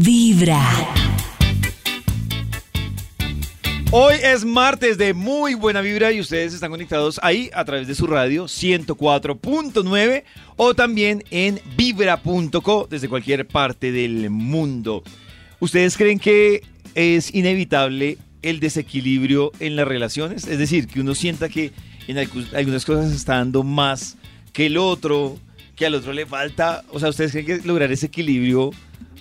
[0.00, 0.60] Vibra.
[3.92, 7.94] Hoy es martes de muy buena vibra y ustedes están conectados ahí a través de
[7.94, 10.24] su radio 104.9
[10.56, 15.04] o también en vibra.co desde cualquier parte del mundo.
[15.60, 16.62] ¿Ustedes creen que
[16.96, 20.48] es inevitable el desequilibrio en las relaciones?
[20.48, 21.70] Es decir, que uno sienta que
[22.08, 24.16] en algu- algunas cosas está dando más
[24.52, 25.38] que el otro,
[25.76, 26.82] que al otro le falta.
[26.90, 28.72] O sea, ¿ustedes creen que lograr ese equilibrio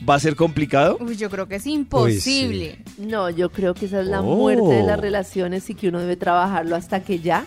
[0.07, 0.97] va a ser complicado?
[0.99, 2.79] Uy, yo creo que es imposible.
[2.97, 4.35] No, yo creo que esa es la Oh.
[4.35, 7.45] muerte de las relaciones y que uno debe trabajarlo hasta que ya,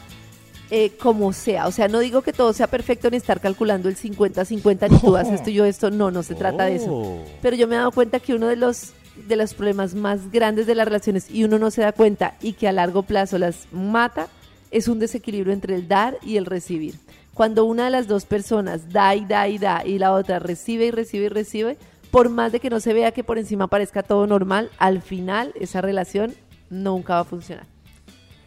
[0.70, 1.66] eh, como sea.
[1.66, 5.16] O sea, no digo que todo sea perfecto ni estar calculando el 50-50, ni tú
[5.16, 5.90] haces esto y yo esto.
[5.90, 6.92] No, no se trata de eso.
[6.92, 7.24] Oh.
[7.42, 8.92] Pero yo me he dado cuenta que uno de los,
[9.28, 12.54] de los problemas más grandes de las relaciones y uno no se da cuenta y
[12.54, 14.28] que a largo plazo las mata
[14.70, 16.96] es un desequilibrio entre el dar y el recibir.
[17.32, 20.86] Cuando una de las dos personas da y da y da y la otra recibe
[20.86, 21.76] y recibe y recibe,
[22.10, 25.52] por más de que no se vea que por encima parezca todo normal, al final
[25.60, 26.34] esa relación
[26.70, 27.66] nunca va a funcionar.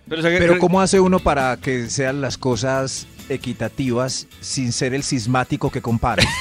[0.08, 4.72] Pero, o sea, que- Pero ¿cómo hace uno para que sean las cosas equitativas sin
[4.72, 6.24] ser el sismático que compara?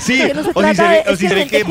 [0.00, 1.64] Sí, no se o si se de ve- o si que se que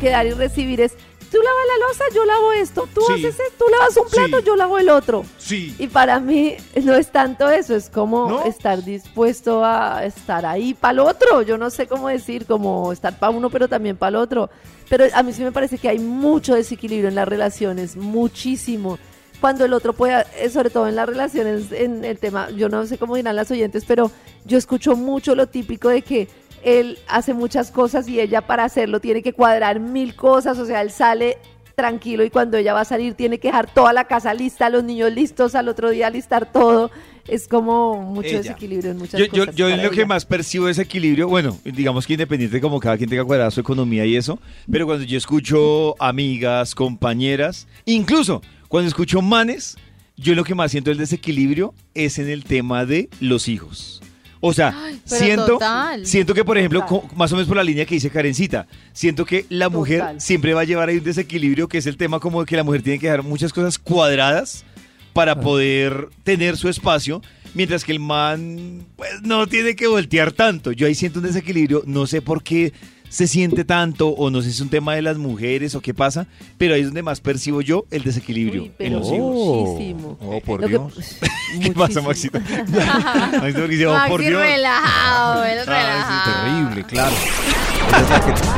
[0.00, 0.92] que dar y recibir es
[1.32, 3.12] tú lavas la losa, yo lavo esto, tú Sí.
[3.14, 4.44] haces esto, tú lavas un plato, Sí.
[4.46, 5.24] yo lavo el otro.
[5.38, 5.74] Sí.
[5.78, 8.44] Y para mí no es tanto eso, es como ¿No?
[8.44, 11.42] estar dispuesto a estar ahí para el otro.
[11.42, 14.50] Yo no sé cómo decir, como estar para uno, pero también para el otro.
[14.88, 18.98] Pero a mí sí me parece que hay mucho desequilibrio en las relaciones, muchísimo.
[19.40, 22.86] Cuando el otro puede, eh, sobre todo en las relaciones, en el tema, yo no
[22.86, 24.10] sé cómo dirán las oyentes, pero
[24.44, 26.28] yo escucho mucho lo típico de que
[26.64, 30.80] él hace muchas cosas y ella para hacerlo tiene que cuadrar mil cosas, o sea,
[30.82, 31.38] él sale
[31.74, 34.84] tranquilo y cuando ella va a salir tiene que dejar toda la casa lista, los
[34.84, 36.90] niños listos, al otro día listar todo.
[37.26, 38.38] Es como mucho Ella.
[38.38, 39.54] desequilibrio en muchas Yo, yo, cosas.
[39.54, 42.96] yo para lo que más percibo es equilibrio, bueno, digamos que independiente de cómo cada
[42.96, 44.40] quien tenga cuadrada su economía y eso,
[44.70, 49.76] pero cuando yo escucho amigas, compañeras, incluso cuando escucho manes,
[50.16, 54.02] yo lo que más siento el desequilibrio es en el tema de los hijos.
[54.44, 56.04] O sea, Ay, siento, total.
[56.04, 59.24] siento que, por ejemplo, co- más o menos por la línea que dice Karencita, siento
[59.24, 60.20] que la mujer Total.
[60.20, 62.64] siempre va a llevar ahí un desequilibrio, que es el tema como de que la
[62.64, 64.64] mujer tiene que dejar muchas cosas cuadradas
[65.12, 67.22] para poder tener su espacio,
[67.54, 70.72] mientras que el man pues no tiene que voltear tanto.
[70.72, 72.72] Yo ahí siento un desequilibrio, no sé por qué
[73.12, 75.92] se siente tanto o no sé si es un tema de las mujeres o qué
[75.92, 79.34] pasa, pero ahí es donde más percibo yo el desequilibrio Uy, en pero los hijos.
[79.34, 80.16] muchísimo.
[80.22, 81.16] Oh, por Lo que- Dios.
[81.62, 82.00] ¿Qué pasa.
[82.00, 82.40] Maxito?
[83.40, 84.40] Maxito, dice, oh, por Dios.
[84.40, 85.42] relajado.
[85.42, 87.14] Terrible, claro.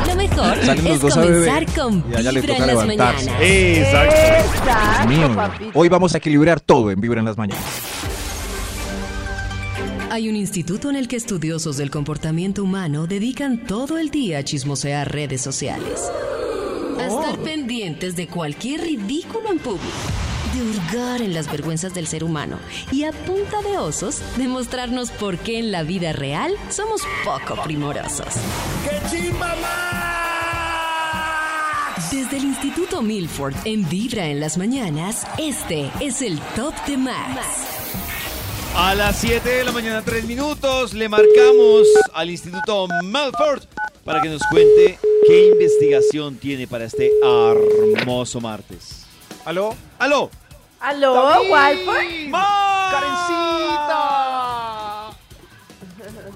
[0.07, 2.55] Lo mejor Salen los es dos a beber comenzar con y a ella le Vibra
[2.55, 3.25] en las levantarse.
[3.25, 3.41] mañanas.
[3.43, 4.15] Exacto.
[4.15, 5.71] Exacto.
[5.73, 7.63] Hoy vamos a equilibrar todo en Vibra en las mañanas.
[10.15, 14.43] Hay un instituto en el que estudiosos del comportamiento humano dedican todo el día a
[14.45, 16.09] chismosear redes sociales.
[16.97, 19.83] A estar pendientes de cualquier ridículo en público.
[20.53, 22.59] De hurgar en las vergüenzas del ser humano.
[22.93, 28.35] Y a punta de osos, demostrarnos por qué en la vida real somos poco primorosos.
[32.09, 37.74] Desde el Instituto Milford en Vibra en las mañanas, este es el Top de Max.
[38.77, 43.63] A las 7 de la mañana, 3 minutos, le marcamos al Instituto Melford
[44.03, 49.05] para que nos cuente qué investigación tiene para este hermoso martes.
[49.45, 49.73] ¿Aló?
[49.97, 50.29] ¡Aló!
[50.79, 52.31] ¿Aló, Walford?
[52.91, 53.95] ¡Karencita!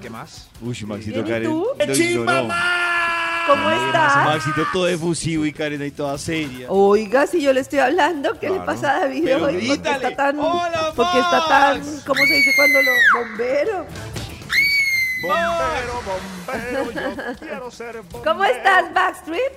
[0.00, 0.48] ¿Qué más?
[0.62, 2.00] Uy, Maxito Bien, ¿y Karen.
[2.02, 2.48] ignoró.
[3.46, 4.24] ¿Cómo estás?
[4.24, 6.66] Maxito todo efusivo y Karen ahí toda seria.
[6.68, 9.52] Oiga, si yo le estoy hablando, ¿qué le pasa a David Pero hoy?
[9.54, 10.08] ¿Por qué grítale.
[10.08, 12.90] está tan, ¡Hola, por qué está tan, cómo se dice cuando lo
[13.28, 13.86] bombero?
[15.22, 16.92] Bombero, bombero,
[17.32, 18.22] yo quiero ser bombero.
[18.24, 19.52] ¿Cómo estás, Backstreet?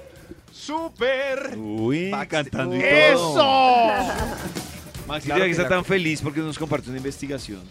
[0.51, 1.55] ¡Súper!
[1.57, 2.49] Uy, Backstreet.
[2.51, 2.89] cantando y todo.
[2.89, 4.13] ¡Eso!
[5.07, 7.61] Maxito Claro que está la- tan feliz porque nos comparte una investigación.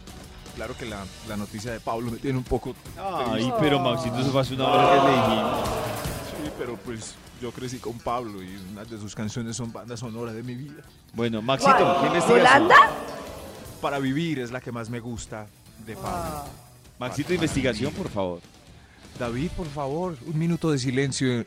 [0.55, 2.75] Claro que la, la noticia de Pablo me tiene un poco...
[3.31, 5.69] Ay, pero Maxito, eso fue hace una hora que le dijimos.
[6.45, 10.33] Sí, pero pues yo crecí con Pablo y una de sus canciones son banda sonora
[10.33, 10.83] de mi vida.
[11.15, 12.01] Bueno, Maxito, ¿Cuál?
[12.01, 12.39] ¿qué investigación?
[12.39, 12.77] ¿Yolanda?
[13.81, 15.47] Para vivir es la que más me gusta
[15.87, 16.45] de Pablo.
[16.99, 18.41] Maxito, investigación, por favor.
[19.19, 21.45] David, por favor, un minuto de silencio.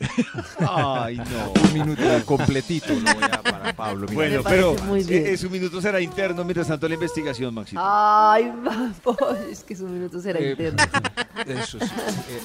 [0.58, 1.52] Ay, no.
[1.68, 4.06] un minuto completito lo voy a para Pablo.
[4.08, 4.14] mira.
[4.14, 7.80] Bueno, pero eh, eh, su minuto será interno mientras tanto la investigación, Maxito.
[7.82, 8.50] Ay,
[9.04, 10.82] vamos, es que su minuto será Eh, interno.
[11.46, 11.86] Eso sí.
[11.86, 12.40] Eh,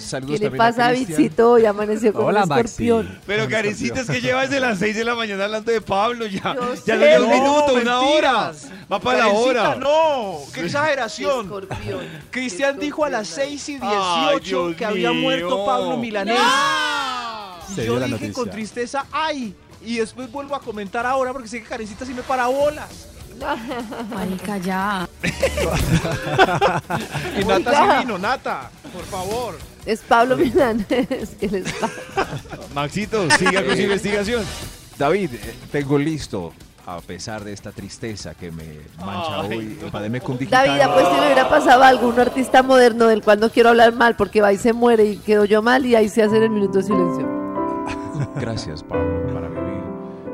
[0.00, 0.92] saludos ¿Qué le pasa a.
[0.92, 1.52] Vicito?
[1.52, 3.06] Hoy amaneció con Hola, un escorpión.
[3.06, 3.20] Maxi.
[3.26, 6.54] Pero Karencita, es que lleva desde las 6 de la mañana hablando de Pablo ya.
[6.54, 8.32] Yo ya no lleva un minuto, una hora.
[8.52, 8.68] mentiras.
[8.92, 9.74] Va para la hora.
[9.76, 10.38] no!
[10.52, 11.44] ¡Qué Qué exageración!
[11.46, 12.00] escorpión.
[12.30, 15.20] Cristian dijo a las escorpión, 6 y Ay, 18 Dios que había mío.
[15.22, 16.38] muerto Pablo Milanés.
[17.74, 18.32] Se yo dio dije noticia.
[18.32, 22.22] con tristeza, ay, y después vuelvo a comentar ahora porque sé que Karencita sí me
[22.22, 23.06] para bolas.
[24.14, 25.08] Marica, ya.
[27.40, 29.58] Y Nata sí vino, Nata, por favor.
[29.86, 30.86] Es Pablo Milanés
[31.38, 31.88] que les va.
[32.74, 34.44] Maxito, siga con su investigación.
[34.98, 36.52] David, eh, tengo listo,
[36.86, 39.86] a pesar de esta tristeza que me mancha Ay, hoy, no.
[39.86, 40.66] el Bademecum Digital.
[40.78, 43.94] David, pues si me hubiera pasado algo, un artista moderno del cual no quiero hablar
[43.94, 46.50] mal porque va y se muere y quedo yo mal y ahí se hace el
[46.50, 47.26] minuto de silencio.
[48.36, 49.82] Gracias, Pablo, para vivir.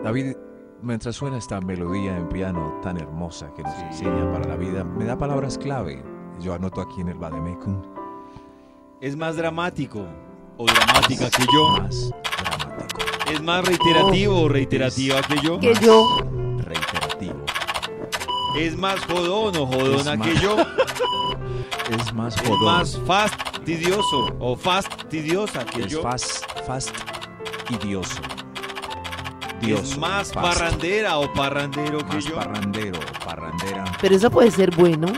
[0.02, 0.36] David,
[0.82, 5.05] mientras suena esta melodía en piano tan hermosa que nos enseña para la vida, me
[5.05, 6.02] da palabras clave.
[6.40, 7.82] Yo anoto aquí en el Bademecum.
[9.00, 10.05] Es más dramático
[10.56, 11.69] o dramática que yo.
[11.70, 13.00] Más dramático,
[13.32, 15.58] Es más reiterativo o reiterativa que yo.
[15.61, 16.19] Que yo,
[16.58, 17.44] reiterativo.
[18.56, 20.56] Es más jodón o jodona Es que más yo.
[21.90, 22.64] Es más Es jodón.
[22.64, 26.02] más fastidioso o fastidiosa que es yo.
[26.02, 26.90] fast, fast,
[29.60, 32.34] Dioso, es más parrandera o parrandero que Más yo.
[32.36, 33.84] parrandero, parrandera.
[34.00, 35.08] pero eso puede ser bueno.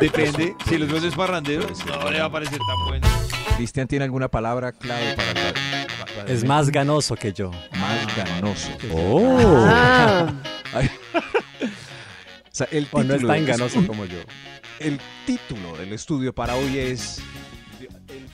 [0.00, 0.56] Depende.
[0.68, 2.10] Si los dos es parrandero, no bueno.
[2.10, 3.08] le va a parecer tan bueno.
[3.56, 5.84] Cristian, ¿tiene alguna palabra clave para Bademecum?
[6.26, 7.50] Es más ganoso que yo.
[7.78, 8.70] Más ganoso.
[8.92, 9.64] Oh.
[9.68, 10.32] Ah,
[10.72, 10.90] Ay.
[12.54, 14.18] O sea, el O no es título tan ganoso como yo.
[14.78, 17.20] El título del estudio para hoy es.
[17.80, 18.28] el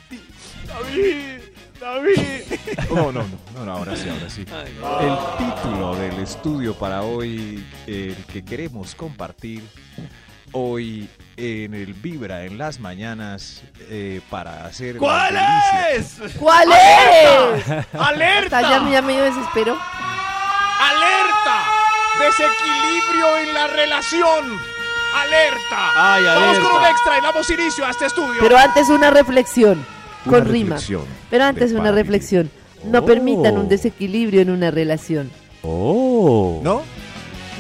[0.67, 1.40] David,
[1.81, 2.43] David.
[2.91, 4.45] No, no, no, no, no, ahora sí, ahora sí.
[5.01, 9.63] El título del estudio para hoy, el que queremos compartir
[10.53, 14.97] hoy en el Vibra en las mañanas eh, para hacer.
[14.97, 15.39] ¿Cuál
[15.95, 16.17] es?
[16.37, 17.65] ¿Cuál es?
[17.95, 18.61] ¡Alerta!
[18.61, 19.79] Está, ya, ya me dio desespero.
[20.81, 21.65] ¡Alerta!
[22.19, 24.59] ¡Desequilibrio en la relación!
[25.15, 25.91] ¡Alerta!
[25.95, 28.41] Ay, Vamos con un extra y damos inicio a este estudio.
[28.41, 29.85] Pero antes una reflexión
[30.29, 30.77] con rima.
[31.31, 32.51] Pero antes una reflexión.
[32.85, 33.05] No Oh.
[33.05, 35.31] permitan un desequilibrio en una relación.
[35.63, 36.61] Oh.
[36.63, 36.83] ¿No?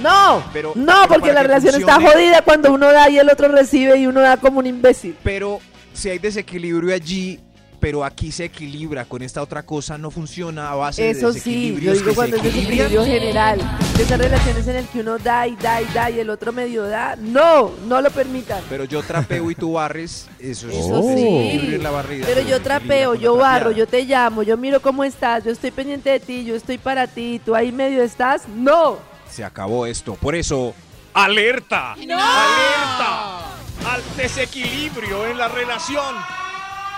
[0.03, 3.49] No, Pero- no, pero porque la relación está jodida cuando uno da y el otro
[3.49, 5.15] recibe y uno da como un imbécil.
[5.23, 5.61] Pero
[5.93, 7.39] si hay desequilibrio allí,
[7.81, 11.39] pero aquí se equilibra con esta otra cosa, no funciona a base de Eso sí,
[11.39, 13.59] desequilibrios yo digo cuando es desequilibrio general.
[13.97, 16.53] De esas relaciones en las que uno da y da y da y el otro
[16.53, 17.17] medio da.
[17.17, 18.63] No, no lo permitan.
[18.69, 21.79] Pero yo trapeo y tú barres, eso sí.
[21.79, 22.27] la barrida.
[22.27, 26.11] Pero yo trapeo, yo barro, yo te llamo, yo miro cómo estás, yo estoy pendiente
[26.11, 28.47] de ti, yo estoy para ti, tú ahí medio estás.
[28.49, 28.99] No.
[29.31, 30.15] Se acabó esto.
[30.15, 30.75] Por eso,
[31.15, 31.93] ¡alerta!
[31.93, 33.39] ¡Alerta!
[33.87, 36.40] Al desequilibrio en la relación.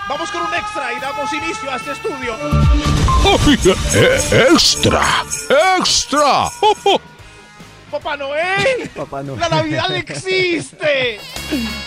[0.07, 2.35] Vamos con un extra y damos inicio a este estudio.
[4.31, 5.23] Extra,
[5.77, 6.49] extra.
[7.89, 8.89] ¡Papá Noel!
[8.93, 9.37] Papá no.
[9.37, 11.19] ¡La Navidad existe!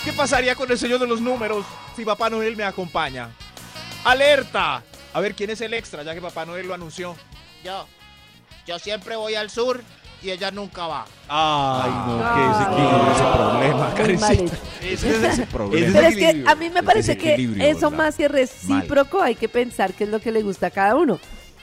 [0.05, 3.29] ¿Qué pasaría con el Señor de los Números si Papá Noel me acompaña?
[4.05, 4.83] ¡Alerta!
[5.13, 6.03] A ver, ¿quién es el extra?
[6.03, 7.17] Ya que Papá Noel lo anunció.
[7.63, 7.87] Yo.
[8.67, 9.83] Yo siempre voy al sur
[10.23, 11.05] y ella nunca va.
[11.29, 13.13] Ay, no, qué desequilibrio.
[13.13, 14.33] Ese problema.
[14.83, 15.93] Ese es Ese problema.
[15.93, 18.05] Pero es que a mí me parece que eso ¿verdad?
[18.05, 21.19] más que recíproco hay que pensar qué es lo que le gusta a cada uno.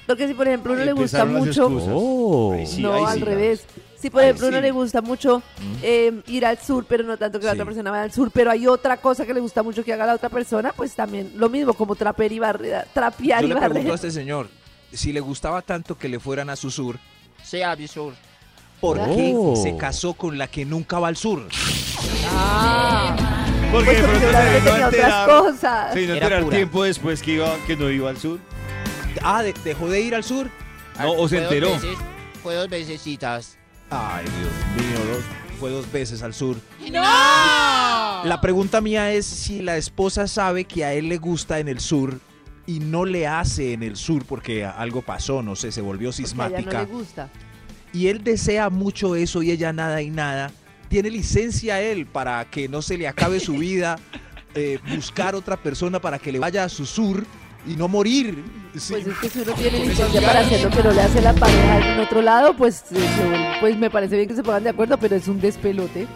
[0.05, 1.67] Porque si por ejemplo uno Ahí le gusta mucho.
[1.67, 2.57] Oh.
[2.65, 3.23] Sí, no al sí.
[3.23, 3.65] revés.
[3.97, 5.41] Si por ejemplo uno le gusta mucho
[5.81, 8.51] eh, ir al sur, pero no tanto que la otra persona vaya al sur, pero
[8.51, 11.47] hay otra cosa que le gusta mucho que haga la otra persona, pues también lo
[11.49, 13.95] mismo como trapear y barrer, trapear Yo y le pregunto a barrer.
[13.95, 14.49] este señor
[14.91, 16.99] si le gustaba tanto que le fueran a su sur,
[17.41, 18.13] Sí, a mi sur.
[18.83, 19.15] ¿Por Oh.
[19.15, 21.47] qué se casó con la que nunca va al sur?
[22.35, 23.15] Ah,
[23.71, 25.93] Porque pues de porque pronto se seguramente vino a tenía otras enterar, cosas.
[25.93, 26.55] se vino a Era enterar pura.
[26.57, 28.39] tiempo después que, iba, que no iba al sur.
[29.23, 30.49] Ah, de- dejó de ir al sur.
[30.99, 31.71] No, o se Fue dos enteró.
[31.73, 31.97] veces-
[32.43, 33.57] Fue dos vecesitas.
[33.89, 35.23] Ay, Dios mío, dos-
[35.59, 36.57] fue dos veces al sur.
[36.91, 37.01] ¡No!
[38.25, 41.79] La pregunta mía es si la esposa sabe que a él le gusta en el
[41.79, 42.19] sur
[42.65, 46.41] y no le hace en el sur porque algo pasó, no sé, se volvió Porque
[46.41, 47.29] a ella no le gusta.
[47.93, 50.51] Y él desea mucho eso y ella nada y nada.
[50.89, 53.97] Tiene licencia él para que no se le acabe su vida,
[54.55, 57.23] eh, buscar otra persona para que le vaya a su sur
[57.65, 58.43] y no morir.
[58.77, 58.93] Sí.
[58.93, 60.47] Pues es que si uno tiene licencia para ganas.
[60.51, 63.89] hacer lo que no le hace la pareja en otro lado, pues, eh, pues me
[63.89, 66.07] parece bien que se pongan de acuerdo, pero es un despelote.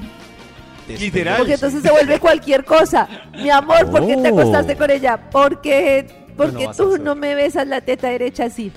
[0.87, 1.37] Literal.
[1.37, 3.07] Porque entonces se vuelve cualquier cosa.
[3.33, 4.39] Mi amor, ¿por qué te Oh.
[4.39, 5.29] acostaste con ella?
[5.31, 6.07] Porque,
[6.37, 8.71] porque a tú no me besas la teta derecha así.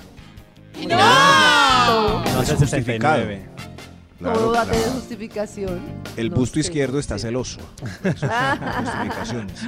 [0.87, 2.23] ¡No!
[2.23, 3.49] No, No hace 69.
[4.19, 5.81] Claro, todo va a tener justificación.
[6.15, 7.27] El No busto sé, izquierdo no está sé.
[7.27, 7.59] celoso.
[8.21, 9.59] Ah, Justificaciones.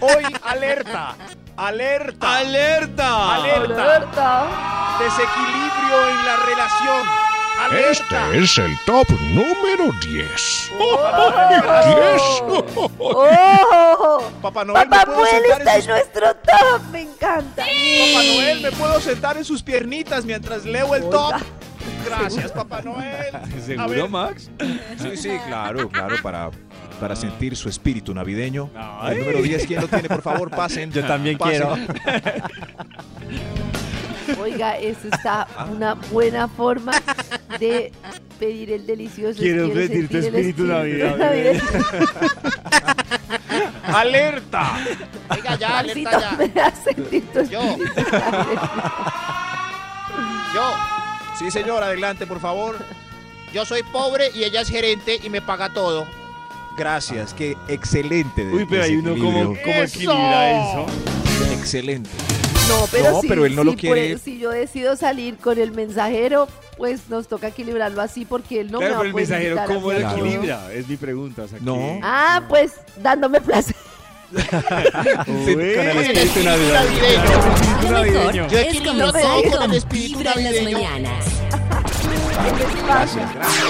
[0.00, 1.14] Hoy, alerta,
[1.56, 3.34] alerta, ¡Alerta!
[3.34, 3.84] Alerta.
[3.84, 4.98] Alerta.
[4.98, 7.31] desequilibrio en la relación.
[7.70, 10.72] Este es el top número 10.
[10.72, 10.72] ¡10!
[12.98, 14.30] ¡Oh!
[14.42, 17.62] Papá Noel, Papá ¿me puedo Noel sentar está en nuestro top, me encanta.
[17.62, 21.34] Papá Noel, ¿me puedo sentar en sus piernitas mientras leo el top?
[22.04, 23.32] Gracias, Papá Noel.
[23.64, 24.08] ¿Seguro.
[24.08, 24.50] Max?
[25.00, 26.50] Sí, sí, claro, claro, para,
[27.00, 28.70] para sentir su espíritu navideño.
[28.76, 29.12] Ay.
[29.16, 30.08] El número 10, ¿quién lo tiene?
[30.08, 30.90] Por favor, pasen.
[30.92, 31.62] Yo también Pasen.
[31.62, 31.76] quiero.
[34.40, 36.92] Oiga, eso está una buena forma
[37.58, 37.92] de
[38.38, 39.40] pedir el delicioso.
[39.40, 41.16] Quiero pedir tu sentir el espíritu navideño.
[43.94, 44.76] ¡Alerta!
[45.30, 46.32] Oiga, ya, alerta ya.
[46.36, 47.60] me da sentir tu Yo.
[47.60, 48.02] espíritu.
[50.54, 50.74] Yo,
[51.38, 52.76] Sí, señor, adelante, por favor.
[53.52, 56.06] yo soy pobre y ella es gerente y me paga todo.
[56.76, 58.44] Gracias, qué excelente.
[58.46, 60.86] Uy, pero hay uno como, como equilibra eso.
[61.52, 62.10] Excelente.
[62.68, 64.18] No, pero, No, si, pero él no lo quiere.
[64.18, 68.78] si yo decido salir con el mensajero, pues nos toca equilibrarlo así porque él no
[68.80, 70.72] me claro, va pero el mensajero, ¿cómo lo equilibra?
[70.72, 71.42] Es mi pregunta.
[71.42, 71.74] o sea, No.
[71.76, 73.76] que- Ah, pues dándome placer.
[78.50, 80.78] Yo es equilibro comenzar todo con el espíritu Vibra en las navideño.
[80.78, 81.24] mañanas.
[82.86, 83.66] Gracias, gracias.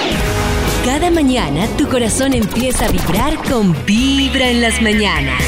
[0.85, 5.43] Cada mañana tu corazón empieza a vibrar con Vibra en las mañanas.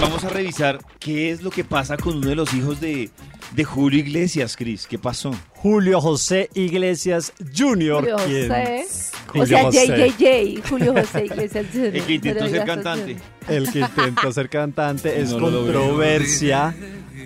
[0.00, 3.10] Vamos a revisar qué es lo que pasa con uno de los hijos de,
[3.54, 4.86] de Julio Iglesias, Cris.
[4.86, 5.34] ¿Qué pasó?
[5.50, 8.00] Julio José Iglesias Jr.
[8.00, 8.48] Julio ¿quién?
[8.48, 8.86] José.
[9.26, 9.86] O Julio sea, José.
[9.86, 11.66] JJJ, Julio José Iglesias.
[11.74, 13.16] El que intentó ser cantante.
[13.48, 16.74] El que intentó ser cantante es No controversia.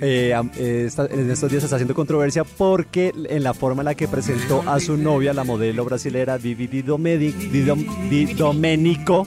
[0.02, 4.09] Eh, eh, en estos días está haciendo controversia porque en la forma en la que
[4.09, 6.83] presentó a su novia, la modelo brasilera Vivi Di
[8.33, 9.26] Domenico,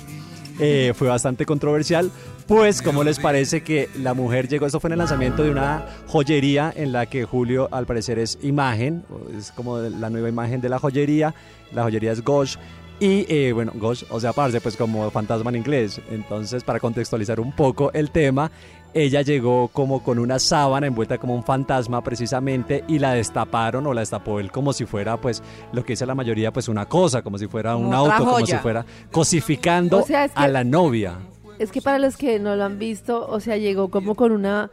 [0.60, 2.12] eh, fue bastante controversial.
[2.48, 4.66] Pues, ¿cómo les parece que la mujer llegó?
[4.66, 8.38] Esto fue en el lanzamiento de una joyería en la que Julio, al parecer, es
[8.42, 9.04] imagen,
[9.38, 11.34] es como la nueva imagen de la joyería.
[11.74, 12.58] La joyería es Gosh.
[13.00, 16.02] Y eh, bueno, Gosh, o sea, parce, pues como fantasma en inglés.
[16.12, 18.52] Entonces, para contextualizar un poco el tema,
[18.94, 23.94] ella llegó como con una sábana envuelta como un fantasma precisamente y la destaparon o
[23.94, 27.24] la destapó él como si fuera pues lo que dice la mayoría pues una cosa,
[27.24, 30.48] como si fuera un otra auto, como si fuera cosificando O sea, es que- a
[30.48, 31.16] la novia.
[31.64, 34.70] Es que para los que no lo han visto, o sea, llegó como con una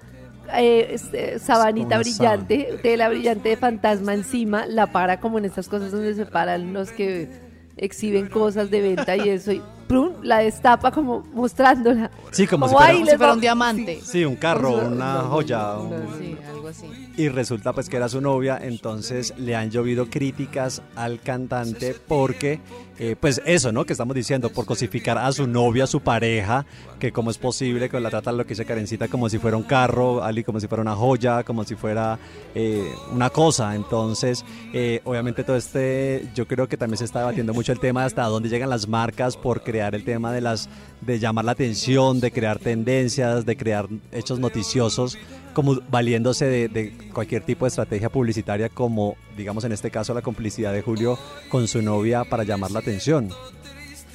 [0.56, 5.68] eh, este, sabanita Una brillante, tela brillante de fantasma encima, la para como en estas
[5.68, 7.28] cosas donde se paran los que
[7.76, 10.14] exhiben cosas de venta y eso, y ¡prum!
[10.22, 12.10] la destapa como mostrándola.
[12.32, 14.00] Sí, como, si Como, fuera, "Ay, Como les si fuera un diamante.
[14.02, 15.76] sí, un carro, Una- joya.
[15.78, 16.86] un- Sí, algo así.
[17.16, 22.60] Y resulta pues que era su novia, entonces le han llovido críticas al cantante porque,
[23.02, 23.86] eh, pues eso, ¿no?
[23.86, 26.66] Que estamos diciendo, por cosificar a su novia, a su pareja,
[26.98, 29.62] que cómo es posible que la trata lo que dice Karencita como si fuera un
[29.62, 32.18] carro, Ali como si fuera una joya, como si fuera
[32.54, 33.74] eh, una cosa.
[33.74, 38.00] Entonces, eh, obviamente todo este, yo creo que también se está debatiendo mucho el tema
[38.00, 40.68] de hasta dónde llegan las marcas por crear el tema de las,
[41.00, 45.16] de llamar la atención, de crear tendencias, de crear hechos noticiosos
[45.52, 50.22] como valiéndose de, de cualquier tipo de estrategia publicitaria como digamos en este caso la
[50.22, 51.18] complicidad de Julio
[51.50, 53.30] con su novia para llamar la atención.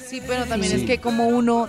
[0.08, 0.80] Sí, pero también Sí.
[0.80, 1.68] es que como uno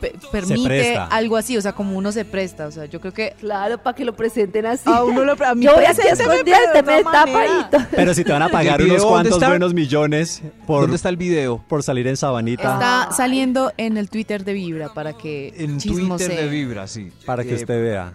[0.00, 3.34] pe- permite algo así, o sea, como uno se presta, o sea, yo creo que
[3.38, 4.82] Claro, para que lo presenten así.
[4.90, 7.88] a uno lo a mí Yo voy de usted me tapa.
[7.92, 10.96] Pero si te van a pagar ¿Y el video unos cuantos buenos millones por, ¿Dónde
[10.96, 11.64] está el video?
[11.68, 15.78] por salir en sabanita Está saliendo en el Twitter de Vibra para que En.
[15.78, 17.10] Twitter de Vibra, sí.
[17.24, 18.12] para que Eh, usted vea.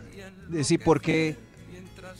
[0.53, 1.35] Eh, Sí, porque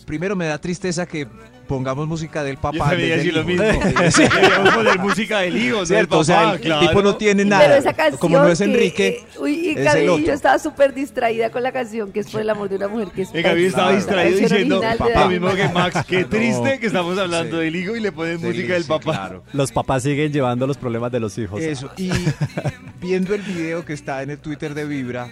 [0.05, 1.27] primero me da tristeza que
[1.67, 2.91] pongamos música del Yo papá.
[2.95, 3.63] vez decir lo mismo.
[4.11, 4.23] Sí,
[4.75, 5.85] poner música del hijo, ¿no?
[5.85, 6.87] Cierto, del o sea, papá, el, claro.
[6.87, 7.77] tipo no tiene Pero nada.
[7.77, 10.25] esa canción Como no es que, Enrique, eh, uy, y es Gaby, el otro.
[10.25, 13.07] yo estaba súper distraída con la canción que es por el amor de una mujer
[13.15, 13.95] que es Eh, Gaby estaba Claro.
[13.97, 14.81] distraído La versión diciendo
[15.21, 16.05] lo mismo que Max.
[16.07, 16.27] Qué No.
[16.27, 17.63] triste que estamos hablando Sí.
[17.63, 19.03] del hijo y le ponen Sí, música del papá.
[19.13, 19.43] claro.
[19.53, 21.61] Los papás siguen llevando los problemas de los hijos.
[21.61, 22.11] Eso, y
[22.99, 25.29] viendo el video que está en el Twitter de Vibra,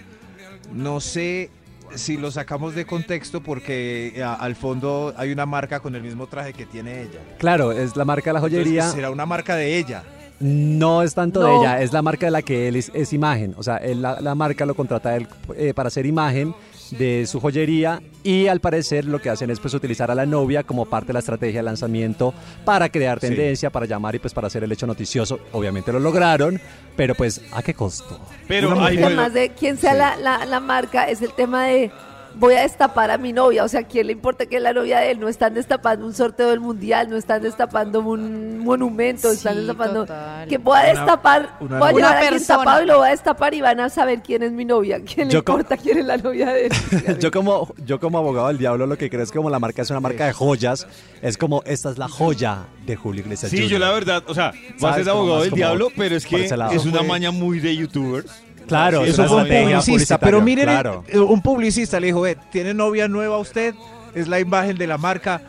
[0.72, 1.50] no sé
[1.94, 6.02] si lo sacamos de contexto porque eh, a- al fondo hay una marca con el
[6.02, 7.20] mismo traje que tiene ella.
[7.38, 8.88] Claro, es la marca de la Entonces, joyería.
[8.90, 10.02] será una marca de ella.
[10.40, 11.60] No es tanto de No.
[11.60, 13.54] ella, es la marca de la que él es, es imagen.
[13.58, 16.54] O sea, él, la, la marca lo contrata él eh, para hacer imagen
[16.98, 20.62] de su joyería y al parecer lo que hacen es pues utilizar a la novia
[20.62, 23.28] como parte de la estrategia de lanzamiento para crear Sí.
[23.28, 25.38] tendencia, para llamar y pues para hacer el hecho noticioso.
[25.52, 26.60] Obviamente lo lograron,
[26.96, 28.20] pero pues ¿a qué costo?
[28.48, 29.98] Pero, Además de quién sea Sí.
[29.98, 31.90] la, la, la marca, es el tema de
[32.36, 33.64] voy a destapar a mi novia.
[33.64, 35.20] O sea, ¿a quién le importa que es la novia de él?
[35.20, 40.00] No están destapando un sorteo del mundial, no están destapando un monumento, están destapando.
[40.06, 40.48] total.
[40.48, 42.98] Que voy a Una- destapar, una- voy a Una llevar a alguien tapado y lo
[42.98, 45.00] voy a destapar y van a saber quién es mi novia.
[45.04, 46.72] ¿Quién le Yo importa quién es la novia de él?
[47.20, 49.82] Yo como, yo como abogado del diablo lo que creo es que como la marca
[49.82, 50.86] es una marca de joyas,
[51.22, 53.70] es como esta es la joya de Julio Iglesias Sí, Jr.
[53.70, 56.52] yo la verdad, o sea, vas a ser abogado del diablo, pero es que es
[56.84, 58.30] una Fue- maña muy de youtubers.
[58.70, 61.04] Claro, Sí, es Eso fue un publicista, pero miren, claro.
[61.08, 63.74] eh, un publicista le dijo, "Ve, tiene novia nueva usted,
[64.14, 65.42] es la imagen de la marca.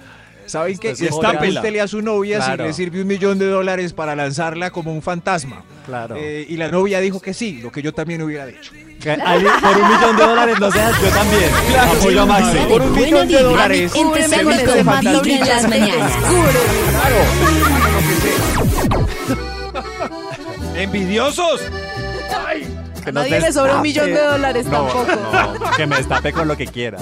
[0.48, 0.92] ¿Saben qué?
[0.94, 1.84] Usted es Está joya.
[1.84, 2.64] a su novia Claro.
[2.64, 5.64] si le sirve un millón de dólares para lanzarla como un fantasma.
[5.86, 6.16] Claro.
[6.18, 8.74] Eh, y la novia dijo que sí, lo que yo también hubiera dicho.
[9.26, 11.50] Alguien por un millón de dólares no seas yo también.
[11.80, 12.58] Apoyo a Maxi.
[12.68, 13.92] Por un millón de dólares.
[13.94, 14.32] Con Vibra en
[15.48, 16.12] las mañanas.
[20.76, 21.62] ¡Envidiosos!
[23.04, 25.06] Que nos nadie le sobra un millón de dólares No, tampoco.
[25.60, 26.98] no, que me destape con lo que quiera.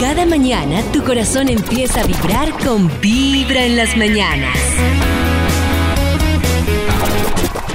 [0.00, 4.56] Cada mañana tu corazón empieza a vibrar con Vibra en las mañanas.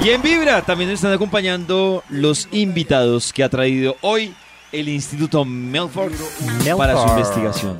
[0.04, 4.34] Y en Vibra también nos están acompañando los invitados que ha traído hoy
[4.72, 6.12] el Instituto Melford
[6.76, 7.78] para su investigación.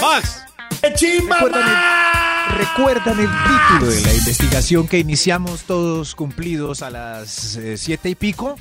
[0.00, 0.42] Max,
[0.82, 7.76] ¿Recuerdan el, recuerdan el título de la investigación que iniciamos todos cumplidos a las eh,
[7.76, 8.56] siete y pico?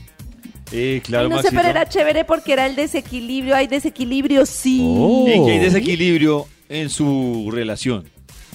[0.71, 1.55] eh, claro, no sé, Maxito.
[1.57, 3.55] pero era chévere porque era el desequilibrio.
[3.55, 4.81] Hay desequilibrio, sí.
[4.85, 5.25] Oh.
[5.27, 8.09] En que hay desequilibrio en su relación.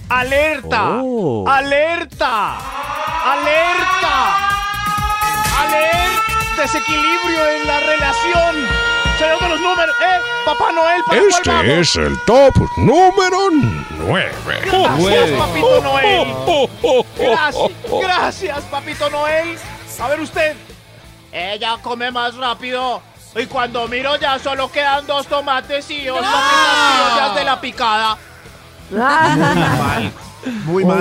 [0.09, 1.03] ¡Alerta!
[1.03, 1.45] Oh.
[1.49, 2.59] ¡Alerta!
[3.25, 4.37] ¡Alerta!
[5.59, 6.63] ¡Alerta!
[6.63, 8.86] Desequilibrio en la relación.
[9.19, 10.21] Señor de los números, ¿eh?
[10.45, 11.67] Papá Noel, ¿para cuál Este vamos?
[11.69, 13.39] es el top número
[13.99, 14.33] 9.
[14.45, 15.31] Gracias.
[15.39, 16.29] Papito Noel.
[17.17, 17.71] Gracias,
[18.03, 19.59] gracias, Papito Noel.
[20.01, 20.57] A ver usted.
[21.33, 23.01] Ella come más rápido.
[23.35, 28.19] Y cuando miro ya solo quedan dos tomates y dos papitas criollas de la picada.
[28.97, 30.01] Ah,
[30.65, 31.01] Muy mal.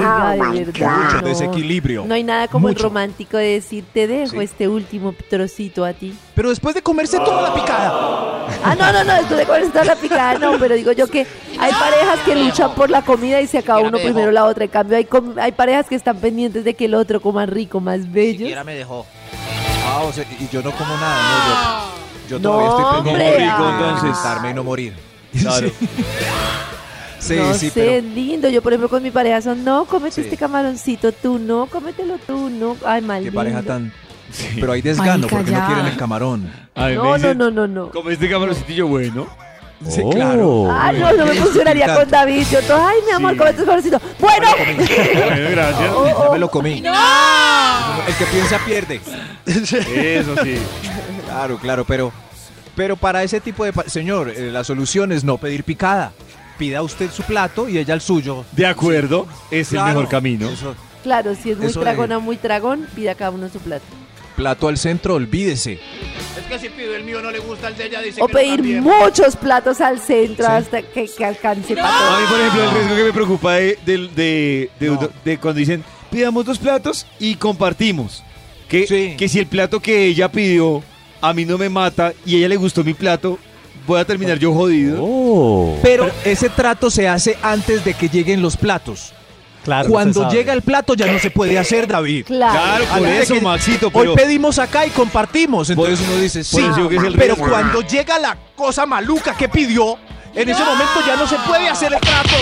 [0.53, 1.27] de verdad, Mucho no.
[1.27, 2.03] desequilibrio.
[2.07, 2.85] No hay nada como el Mucho.
[2.85, 4.43] romántico de decir, te dejo Sí.
[4.43, 6.17] este último trocito a ti.
[6.33, 8.47] Pero después de comerse toda la picada.
[8.63, 11.27] Ah, no, no, no, esto de comer toda la picada, no, pero digo yo que
[11.59, 14.13] hay parejas que luchan por la comida y se acaba Siquiera uno me dejó.
[14.15, 14.63] primero la otra.
[14.65, 17.79] En cambio, hay, com- hay parejas que están pendientes de que el otro coma rico,
[17.79, 18.39] más bello.
[18.39, 19.05] Siquiera me dejó.
[19.87, 23.13] Ah, o sea, y yo no como nada, no, yo, yo No, todavía estoy hombre,
[23.13, 24.15] pendiente rico, de entonces.
[24.15, 24.93] sentarme y no morir.
[25.39, 25.69] Claro.
[27.27, 28.49] Sí, no sí, sé, pero es lindo.
[28.49, 30.21] Yo, por ejemplo, con mi pareja son, no, cómete Sí.
[30.21, 32.75] este camaroncito tú, no, cómetelo tú, no.
[32.85, 33.39] Ay, mal qué lindo.
[33.39, 33.91] pareja tan...
[34.55, 35.65] Pero hay desgano Marica, porque no ya.
[35.67, 36.51] quieren el camarón.
[36.75, 37.91] A mí me No, no, no, no, no.
[37.91, 39.27] Como este camaroncitillo bueno.
[39.89, 40.09] Sí, Oh.
[40.09, 40.67] claro.
[40.71, 42.45] Ah, no, no me funcionaría con David.
[42.51, 43.37] Yo todo, ay, mi amor, Sí.
[43.37, 44.01] cómete tu camaroncito.
[44.19, 44.47] Bueno.
[44.57, 45.91] Bueno, gracias.
[45.95, 46.33] Oh, Ya oh.
[46.33, 46.77] me lo comí.
[48.07, 48.99] El que piensa pierde.
[49.45, 50.55] Eso sí.
[51.25, 52.11] Claro, claro, pero,
[52.75, 53.73] pero para ese tipo de...
[53.87, 56.13] Señor, eh, la solución es no pedir picada.
[56.57, 58.45] Pida usted su plato y ella el suyo.
[58.53, 60.49] De acuerdo, es el mejor camino.
[60.49, 63.85] Eso, Claro, si es muy tragona, muy tragón, pida cada uno su plato.
[64.35, 65.73] plato al centro, olvídese.
[66.37, 68.33] Es que si pido el mío no le gusta el de ella, dice O que
[68.33, 70.51] pedir muchos platos al centro Sí.
[70.51, 73.79] hasta que, que alcance para A mí, por ejemplo, el riesgo que me preocupa de,
[73.85, 75.09] de- de- de- No.
[75.23, 78.23] de cuando dicen pidamos dos platos y compartimos.
[78.67, 79.15] Que, Sí.
[79.17, 80.83] que si el plato que ella pidió
[81.21, 83.37] a mí no me mata y a ella le gustó mi plato,
[83.85, 84.97] voy a terminar yo jodido.
[85.01, 85.77] Oh.
[85.81, 89.13] Pero ese trato se hace antes de que lleguen los platos.
[89.63, 92.25] Claro, Cuando llega el plato ya no se puede hacer, David.
[92.27, 92.53] Claro.
[92.53, 95.71] Claro, por eso, que- Maxito, Hoy pedimos acá y compartimos.
[95.71, 99.35] Entonces uno dice, sí, eso digo que es el pero cuando llega la cosa maluca
[99.35, 99.97] que pidió,
[100.35, 102.35] en ese momento ya no se puede hacer el trato.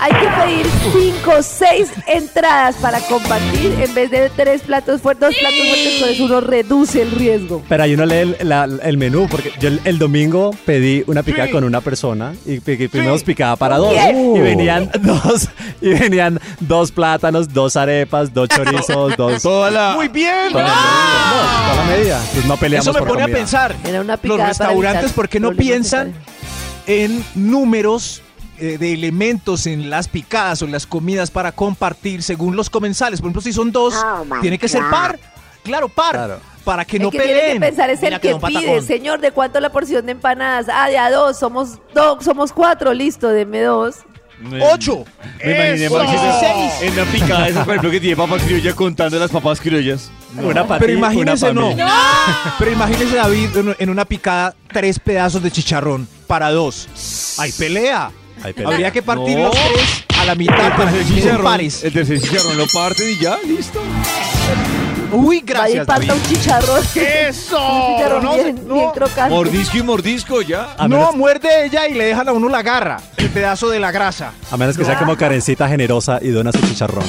[0.00, 5.28] Hay que pedir cinco o seis entradas para compartir en vez de tres platos fuertes,
[5.30, 7.62] dos platos fuertes, eso uno reduce el riesgo.
[7.68, 11.22] Pero ahí uno lee el, la- el menú, porque yo el, el domingo pedí una
[11.24, 13.92] picada con una persona y pedí primero picada para dos.
[13.92, 15.48] Y venían dos,
[15.80, 19.42] y venían dos plátanos, dos arepas, dos chorizos, dos.
[19.42, 19.92] toda la...
[19.96, 20.52] Muy bien.
[20.52, 21.30] Toda la medida.
[21.32, 22.20] No, toda la medida.
[22.34, 23.38] Pues no peleamos Eso me por pone a comida.
[23.38, 23.74] pensar.
[23.84, 26.14] Era una Los picada para restaurantes, evitar ¿por qué no problemas piensan
[26.86, 28.22] en números
[28.78, 33.20] de elementos en las picadas o en las comidas para compartir según los comensales?
[33.20, 33.94] Por ejemplo, si son dos,
[34.42, 35.18] tiene que ser par.
[35.62, 36.14] Claro, par.
[36.14, 36.40] Claro.
[36.64, 37.60] Para que El no que tiene que peleen.
[37.60, 38.82] pensar es Mira el que pide, Patacón.
[38.86, 40.66] señor, ¿de cuánto la porción de empanadas?
[40.70, 43.96] Ah, de a dos, somos dos, somos cuatro, listo, deme dos.
[44.72, 45.04] Ocho.
[45.44, 45.86] Me imaginé
[46.82, 50.10] en una picada esa, por ejemplo, que tiene papa criolla contando las papas criollas.
[50.36, 51.68] Una para Pero imagínese, una no.
[51.74, 51.82] mí.
[52.58, 56.86] Pero imagínese, David, en- en una picada, tres pedazos de chicharrón para dos.
[57.38, 58.10] ¡Hay pelea!
[58.64, 59.44] Habría que partir No.
[59.44, 61.84] los tres a la mitad para que El queden chicharrón, pares.
[61.84, 63.80] el tercer chicharrón lo parten y ya, listo.
[65.10, 66.22] Uy, Vaya y gracias, parta David.
[66.22, 66.82] un chicharrón.
[66.94, 67.58] ¡Eso!
[67.88, 68.74] Un chicharrón No, bien, no.
[68.74, 69.34] bien crocante.
[69.34, 70.74] Mordisco y mordisco ya.
[70.76, 73.80] A no, menos, muerde ella y le dejan a uno la garra, el pedazo de
[73.80, 74.32] la grasa.
[74.50, 77.04] a menos que sea como Karencita generosa y dona su chicharrón.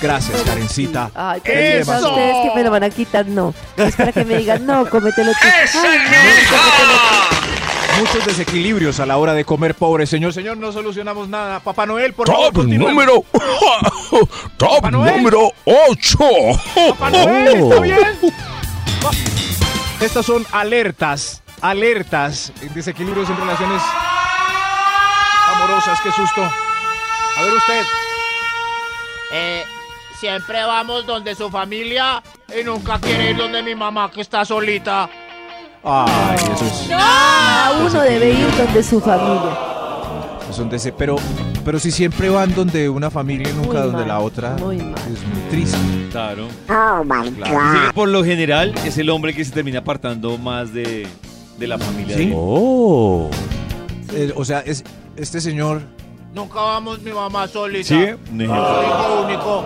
[0.00, 1.10] Gracias, Karencita.
[1.12, 1.90] Ay, si ¡Eso!
[2.08, 3.52] ustedes que me lo van a quitar, no.
[3.76, 5.38] Es para que me digan, no, cómetelo tú.
[5.42, 6.98] Ay, no, cómetelo
[7.30, 7.36] tú.
[7.98, 10.32] Muchos desequilibrios a la hora de comer, pobre señor.
[10.32, 11.58] Señor, no solucionamos nada.
[11.58, 13.24] Papá Noel, por favor, Top número.
[14.56, 15.16] Top Papá Noel.
[15.16, 16.18] número 8.
[16.90, 17.98] Papá Noel, ¿está bien?
[20.00, 23.82] Estas son alertas, alertas, desequilibrios en relaciones
[25.54, 26.00] amorosas.
[26.00, 26.42] Qué susto.
[26.42, 27.82] A ver usted.
[29.32, 29.64] Eh,
[30.20, 32.22] siempre vamos donde su familia
[32.56, 35.10] y nunca quiere ir donde mi mamá que está solita.
[35.84, 39.56] Ay, eso es, Cada uno debe ir donde su familia.
[40.50, 41.16] es un dese- pero,
[41.64, 44.76] pero si siempre van donde una familia y nunca Muy donde mal, la otra, muy
[44.78, 44.94] mal.
[45.12, 45.78] es muy triste.
[46.10, 46.48] Claro.
[46.68, 51.06] Oh my que por lo general es el hombre que se termina apartando más de,
[51.58, 52.16] de la familia.
[52.16, 52.24] ¿Sí?
[52.26, 52.34] de él.
[52.36, 53.28] Oh.
[54.14, 54.84] Eh, o sea, es
[55.16, 55.82] este señor
[56.34, 57.88] Nunca vamos mi mamá solita.
[57.88, 57.94] ¿Sí?
[58.32, 58.64] Un ejemplo.
[58.64, 59.64] Ah, hijo único.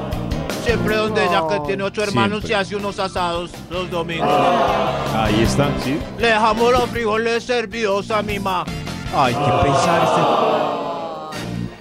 [0.64, 1.62] Siempre donde ella que No.
[1.64, 2.48] tiene ocho hermanos Siempre.
[2.48, 4.28] se hace unos asados los domingos.
[5.14, 5.98] Ahí está, ¿sí?
[6.18, 8.64] Le dejamos los frijoles servidos a mi mamá.
[9.14, 10.20] Ay, qué pensar este.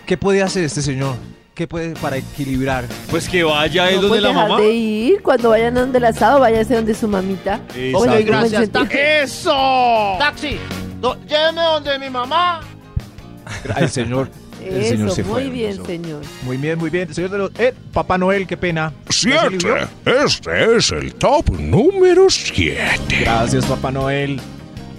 [0.06, 1.16] ¿Qué puede hacer este señor?
[1.54, 2.86] ¿Qué puede para equilibrar?
[3.10, 4.62] Pues que vaya él No donde la dejar mamá.
[4.62, 5.22] de ir.
[5.22, 7.62] Cuando vayan donde el asado, váyase donde su mamita.
[7.76, 8.00] Exacto.
[8.00, 8.98] Como Gracias, en taxi.
[8.98, 10.16] ¡Eso!
[10.18, 10.58] Taxi,
[11.00, 12.62] do- lléveme donde mi mamá.
[13.78, 14.30] El señor,
[14.64, 15.50] el señor Eso, se muy fue.
[15.50, 15.86] bien, Eso.
[15.86, 16.22] señor.
[16.44, 17.14] Muy bien, muy bien.
[17.14, 17.52] Señor de los.
[17.60, 18.94] Eh, Papá Noel, qué pena.
[19.06, 19.50] ¿Ya se 7.
[19.52, 19.78] libró?
[20.06, 23.20] Este es el top número 7.
[23.22, 24.40] Gracias, Papá Noel.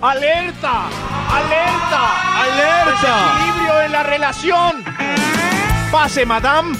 [0.00, 0.88] ¡Alerta!
[1.30, 2.42] ¡Alerta!
[2.42, 3.34] ¡Alerta!
[3.38, 4.84] ¡Desequilibrio en la relación!
[5.92, 6.76] Pase, madame.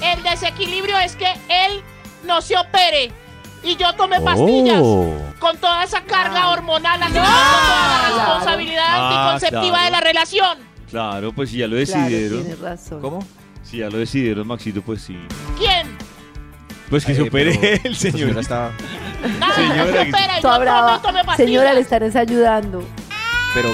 [0.00, 1.82] El desequilibrio es que él
[2.24, 3.10] no se opere
[3.62, 4.78] y yo tome pastillas.
[4.82, 5.14] Oh.
[5.40, 9.84] Con toda esa carga hormonal, asumiendo toda la responsabilidad Ah, anticonceptiva claro.
[9.84, 10.58] de la relación.
[10.94, 12.40] Claro, pues si ya lo Claro, decidieron.
[12.42, 13.00] tienes razón.
[13.00, 13.26] ¿Cómo?
[13.64, 15.18] Si ya lo decidieron, Maxito, pues sí.
[15.58, 15.88] ¿Quién?
[16.88, 18.18] Pues que Eh, se opere pero el señor.
[18.20, 18.70] señora está.
[19.40, 21.02] Nada, Señora, Toda yo brava.
[21.36, 22.84] Señora, le estarás ayudando.
[23.54, 23.70] Pero,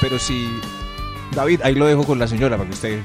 [0.00, 0.48] pero si.
[1.36, 3.00] David, ahí lo dejo con la señora para que usted.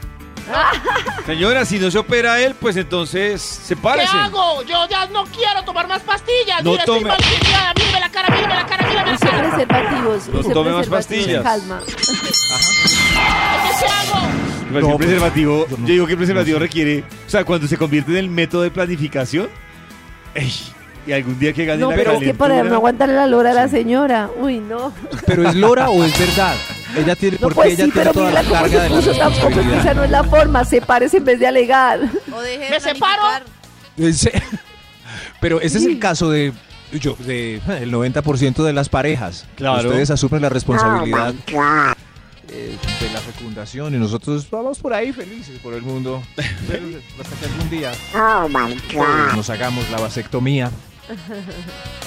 [1.25, 4.15] Señora, si no se opera él, pues entonces ¿Qué sepárese.
[4.15, 4.61] hago?
[4.63, 6.63] Yo ya no quiero tomar más pastillas.
[6.63, 7.09] No Mira, estoy tome.
[7.09, 7.73] malcriada.
[7.75, 9.49] Mírame la cara, mírame la cara, mírame la Use cara.
[9.49, 10.27] preservativos.
[10.29, 11.43] No use tome más pastillas.
[11.43, 11.79] Calma.
[11.85, 14.27] ¿Qué hago?
[14.71, 16.67] Pues No, el pues, preservativo, yo no- yo digo que el preservativo no sé.
[16.67, 19.47] requiere, o sea, cuando se convierte en el método de planificación,
[20.33, 20.51] ey,
[21.07, 23.27] y algún día que gane No, la pero es que para calentura, no aguantarle la
[23.27, 24.29] lora a la señora.
[24.37, 24.91] Uy, no.
[25.27, 26.55] ¿Pero es Lora o es verdad?
[26.95, 27.35] Ella tiene.
[27.37, 29.29] No, porque pues ella sí, tiene pero toda mira la cómo carga se de la
[29.29, 30.65] tampoco, esa no es la forma.
[30.65, 31.99] Sepárese en vez de alegar.
[32.33, 33.23] O deje de ¿Me separo?
[34.13, 34.31] se-
[35.41, 36.53] Pero ese es el caso de.
[36.93, 39.45] Yo, de el 90% de las parejas.
[39.55, 39.89] Claro.
[39.89, 41.33] Ustedes asumen la Oh responsabilidad
[42.47, 46.23] eh, de la fecundación y nosotros vamos por ahí felices por el mundo.
[46.37, 49.35] Hasta que algún día Oh my God.
[49.35, 50.71] nos hagamos la vasectomía.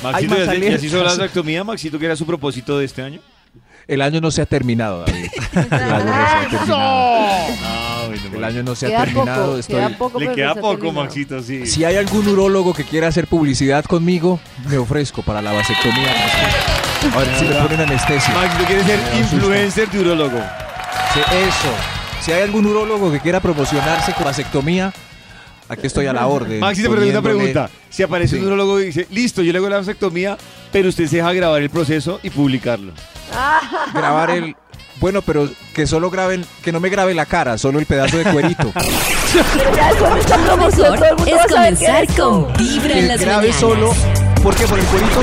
[0.02, 2.78] Maxito, Hay ¿ya más se- ¿ya se hizo la vasectomía, Maxito, que era su propósito
[2.78, 3.20] de este año?
[3.88, 5.30] El año no se ha terminado, David.
[5.54, 8.36] El año no se ha terminado.
[8.36, 9.58] El año no se ha terminado.
[9.58, 9.76] Estoy...
[9.76, 10.92] queda poco, Le queda poco.
[10.92, 11.66] Maxito, sí.
[11.66, 16.10] Si hay algún urólogo que quiera hacer publicidad conmigo, me ofrezco para la vasectomía.
[17.14, 18.34] A ver si me ponen anestesia.
[18.34, 19.36] Maxito quiere ser Me da un susto.
[19.36, 20.38] influencer de urólogo.
[21.14, 21.74] Sí, eso.
[22.20, 24.92] Si hay algún urólogo que quiera promocionarse con vasectomía,
[25.68, 26.60] aquí estoy a la orden.
[26.60, 27.70] Maxito, pero tengo una pregunta.
[27.90, 28.40] Si aparece Sí.
[28.42, 30.36] un urólogo y dice, listo, yo le hago la vasectomía,
[30.72, 32.92] pero usted se deja grabar el proceso y publicarlo.
[33.94, 34.56] Grabar el.
[35.00, 38.24] Bueno, pero que solo graben, que no me grabe la cara, solo el pedazo de
[38.24, 38.72] cuerito.
[40.46, 43.60] Promoción Mejor es comenzar es con Vibra Que en las grabe mañanas.
[43.60, 43.94] solo.
[44.42, 44.66] ¿Por qué?
[44.66, 45.22] ¿Por el cuerito?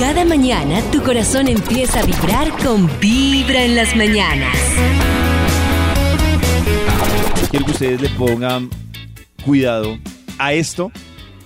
[0.00, 4.56] Cada mañana tu corazón empieza a vibrar con Vibra en las mañanas.
[7.56, 8.68] Quiero que ustedes le pongan
[9.42, 9.96] cuidado
[10.36, 10.92] a esto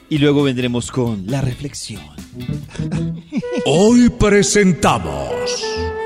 [0.08, 2.02] y luego vendremos con la reflexión.
[3.64, 5.30] Hoy presentamos.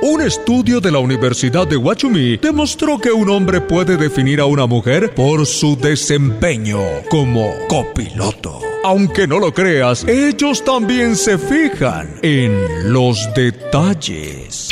[0.02, 4.66] Un estudio de la Universidad de Guachumí demostró que un hombre puede definir a una
[4.66, 8.60] mujer por su desempeño como copiloto.
[8.84, 14.68] Aunque no lo creas, ellos también se fijan en los detalles.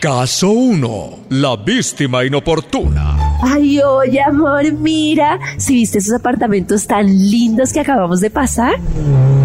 [0.00, 1.18] Caso 1.
[1.28, 3.17] La víctima inoportuna.
[3.40, 8.74] Ay, oye, amor, mira, si viste esos apartamentos tan lindos que acabamos de pasar.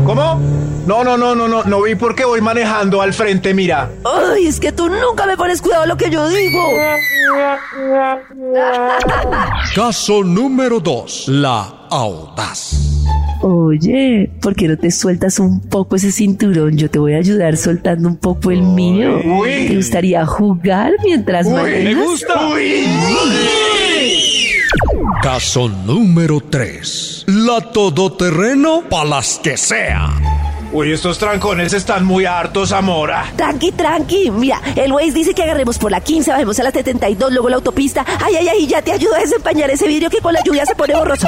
[0.06, 0.40] ¿Cómo?
[0.86, 3.90] No, no, no, no, no, no vi por qué voy manejando al frente, mira.
[4.04, 6.60] Ay, es que tú nunca me pones cuidado a lo que yo digo.
[9.76, 11.28] Caso número 2.
[11.30, 13.04] La audaz.
[13.42, 16.78] Oye, ¿por qué no te sueltas un poco ese cinturón?
[16.78, 19.20] Yo te voy a ayudar soltando un poco el mío.
[19.24, 19.68] Uy.
[19.68, 21.84] ¿Te gustaría jugar mientras Uy, manejas?
[21.84, 22.34] Me gusta.
[25.24, 27.24] Caso número 3.
[27.28, 30.10] La todoterreno para las que sea.
[30.74, 33.32] Uy, estos trancones están muy hartos, Zamora.
[33.38, 34.30] Tranqui, tranqui.
[34.32, 37.56] Mira, el Waze dice que agarremos por la 15, bajemos a la 72, luego la
[37.56, 38.06] autopista.
[38.22, 40.76] Ay, ay, ay, ya te ayudo a desempañar ese vidrio que con la lluvia se
[40.76, 41.28] pone borroso.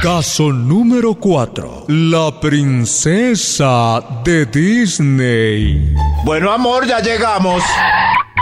[0.00, 1.86] Caso número 4.
[1.88, 5.92] La princesa de Disney.
[6.24, 7.64] Bueno, amor, ya llegamos.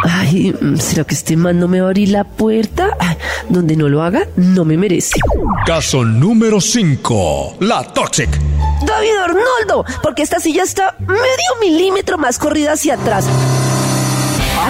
[0.04, 2.96] Ay, ¿será que este man no me va a abrir la puerta?
[2.98, 3.16] Ay,
[3.48, 5.18] donde no lo haga, no me merece.
[5.66, 7.56] Caso número 5.
[7.60, 8.30] La Toxic.
[8.86, 11.20] David Arnoldo, porque esta silla está medio
[11.60, 13.26] milímetro más corrida hacia atrás.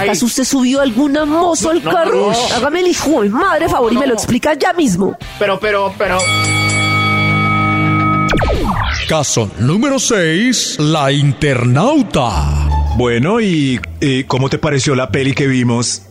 [0.01, 2.31] ¿Acaso usted subió alguna mozo al no, carro?
[2.33, 2.55] no.
[2.57, 5.17] Hágame el hijo de madre favor y me lo explica ya mismo.
[5.39, 6.19] Pero, pero, pero.
[9.09, 10.79] Caso número 6.
[10.79, 12.69] La internauta.
[13.01, 16.03] Bueno, ¿y, y cómo te pareció la peli que vimos?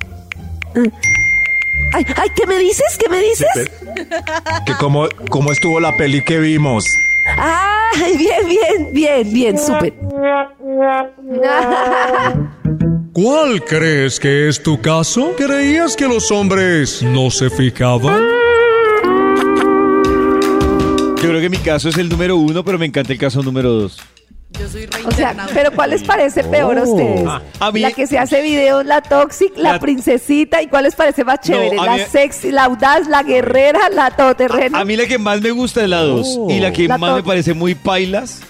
[1.93, 2.97] Ay, ay, ¿qué me dices?
[2.97, 3.47] ¿Qué me dices?
[4.65, 6.83] Que cómo, ¿Cómo estuvo la peli que vimos?
[7.37, 9.93] Ay, bien, bien, bien, bien, súper.
[13.13, 15.35] ¿Cuál crees que es tu caso?
[15.37, 18.23] ¿Creías que los hombres no se fijaban?
[21.17, 23.69] Yo creo que mi caso es el número uno, pero me encanta el caso número
[23.69, 23.99] dos.
[24.57, 27.23] Yo soy re O sea, pero ¿cuál les parece peor a ustedes?
[27.27, 30.85] Ah, a mí- la que se hace videos, la toxic, la, La- princesita, ¿y cuál
[30.85, 31.77] les parece más chévere?
[31.77, 34.77] a la mí- sexy, la audaz, la guerrera, la todoterreno.
[34.77, 37.11] A mí la que más me gusta es la 2 y la que La más
[37.11, 37.27] me top.
[37.27, 38.41] parece muy pailas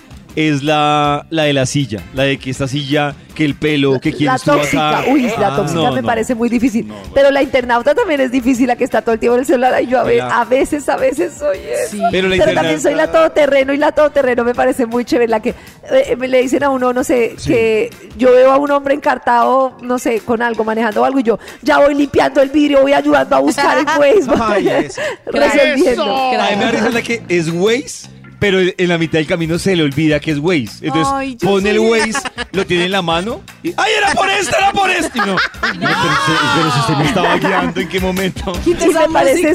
[0.48, 4.12] es la, la de la silla, la de que esta silla, que el pelo, que
[4.12, 6.08] la quieres tú tóxica, uy, la Ah, tóxica no, me no.
[6.08, 6.88] parece muy difícil.
[7.14, 9.82] Pero la internauta también es difícil, la que está todo el tiempo en el celular.
[9.82, 11.92] Y yo a, ve- La- a veces, a veces soy eso.
[11.92, 12.02] Sí.
[12.12, 15.30] Pero la Pero también soy la todoterreno y la todoterreno me parece muy chévere.
[15.30, 15.56] La que
[15.92, 19.76] eh, me le dicen a uno, no sé, que yo veo a un hombre encartado,
[19.82, 23.36] no sé, con algo, manejando algo, y yo ya voy limpiando el vidrio, voy ayudando
[23.36, 24.66] a buscar en Facebook, Ay,
[25.26, 25.92] resolviendo.
[26.04, 26.16] Eso.
[26.42, 28.08] A mí me da risa la que es Waze,
[28.40, 30.86] pero en la mitad del camino se le olvida que es Waze.
[30.88, 32.14] Entonces Ay, yo pone el Waze,
[32.54, 35.12] lo tiene en la mano y ¡ay, era por esto, era por esto!
[35.16, 35.36] Y no,
[35.80, 38.54] pero, si usted me estaba guiando, ¿en qué momento?
[38.66, 39.54] Y me parece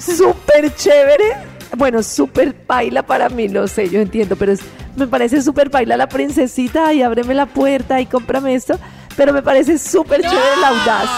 [0.00, 1.24] súper chévere.
[1.76, 4.60] Bueno, súper paila para mí, no sé, yo entiendo, pero es-
[4.96, 8.78] me parece súper paila la princesita y ábreme la puerta y cómprame esto.
[9.16, 11.10] Pero me parece súper chévere la audaz.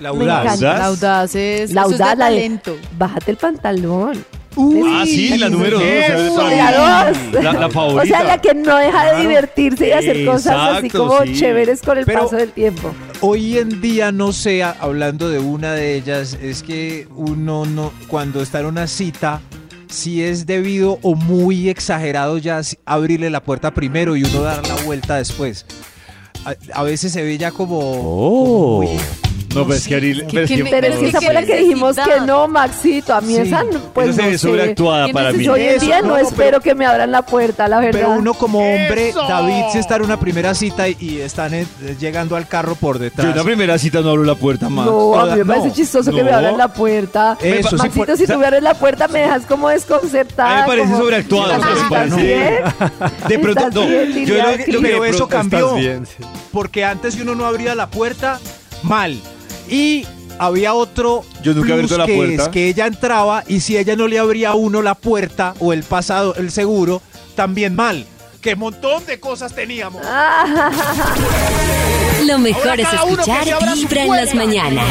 [0.00, 0.44] La Me audaz.
[0.44, 0.78] encanta.
[0.78, 2.76] La audaz es, La eso es de audaz, la de talento.
[2.98, 4.24] bájate el pantalón.
[4.56, 5.86] Ah, sí, la número dos.
[5.88, 6.48] Eso.
[6.50, 7.42] La dos.
[7.44, 8.02] La, la favorita.
[8.02, 9.28] O sea, la que no deja de Claro.
[9.28, 11.34] divertirse y hacer cosas así como sí.
[11.34, 12.94] chéveres con el Pero- paso del tiempo.
[13.20, 18.42] Hoy en día, no sé, hablando de una de ellas, es que uno no, cuando
[18.42, 19.40] está en una cita,
[19.88, 24.74] si es debido o muy exagerado ya abrirle la puerta primero y uno dar la
[24.84, 25.66] vuelta después.
[26.44, 27.78] A, a veces se ve ya como...
[27.80, 28.88] como muy-
[29.54, 31.18] No, pero es que Ariel- pero es que que- me- Pero es que es esa
[31.18, 33.14] que fue la que dijimos que no, Maxito.
[33.14, 33.40] A mí Sí.
[33.42, 34.38] esa no, pues Eso se no ve sé.
[34.38, 35.46] sobreactuada ¿Quién para mí.
[35.48, 38.00] Hoy en día no, no, espero pero- que me abran la puerta, la verdad.
[38.00, 39.20] Pero uno como hombre, ¡Eso!
[39.28, 41.66] David, si está en una primera cita y, y están eh,
[42.00, 43.26] llegando al carro por Yo detrás.
[43.26, 44.86] en la primera cita no abro la puerta más.
[44.86, 46.24] no, a mí me Toda- parece no, chistoso que no.
[46.24, 47.36] me abran la puerta.
[47.42, 50.48] Eso, sí, Maxito, por- si tú me abres la puerta me dejas como desconcertada.
[50.50, 52.54] A mí me parece como- sobreactuado, o sea, me ¿Estás parece- bien?
[53.28, 53.86] De pronto, ¿Estás no.
[53.86, 55.66] bien, Yo Lilian lo que- lo que Pero de eso pronto- cambió.
[55.66, 56.14] Estás bien, sí.
[56.52, 58.40] Porque antes si uno no abría la puerta,
[58.82, 59.20] mal.
[59.68, 60.06] Y
[60.38, 62.42] había otro Yo nunca he abierto la que puerta.
[62.44, 65.72] es que ella entraba y si ella no le abría a uno la puerta o
[65.72, 67.02] el pasado, el seguro,
[67.34, 68.06] también mal.
[68.40, 70.02] ¡Qué montón de cosas teníamos!
[72.26, 74.84] Lo mejor Ahora es cada uno que escuchar se abra su Vibra en las mañanas.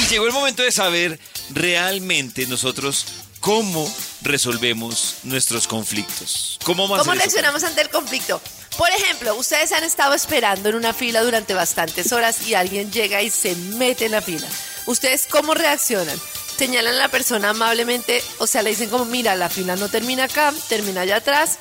[0.00, 1.18] Y llegó el momento de saber
[1.50, 3.06] realmente nosotros
[3.40, 3.92] cómo
[4.22, 6.58] resolvemos nuestros conflictos.
[6.64, 8.40] ¿Cómo más ¿Cómo reaccionamos ante el conflicto?
[8.78, 13.20] Por ejemplo, ustedes han estado esperando en una fila durante bastantes horas y alguien llega
[13.22, 14.46] y se mete en la fila.
[14.86, 16.16] ¿Ustedes cómo reaccionan?
[16.56, 20.24] Señalan a la persona amablemente, o sea, le dicen como, mira, la fila no termina
[20.24, 21.58] acá, termina allá atrás.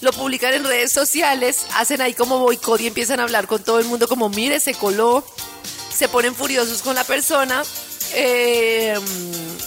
[0.00, 3.78] Lo publican en redes sociales, hacen ahí como boicot y empiezan a hablar con todo
[3.78, 5.24] el mundo como, mire, se coló.
[5.96, 7.62] Se ponen furiosos con la persona
[8.14, 8.98] eh,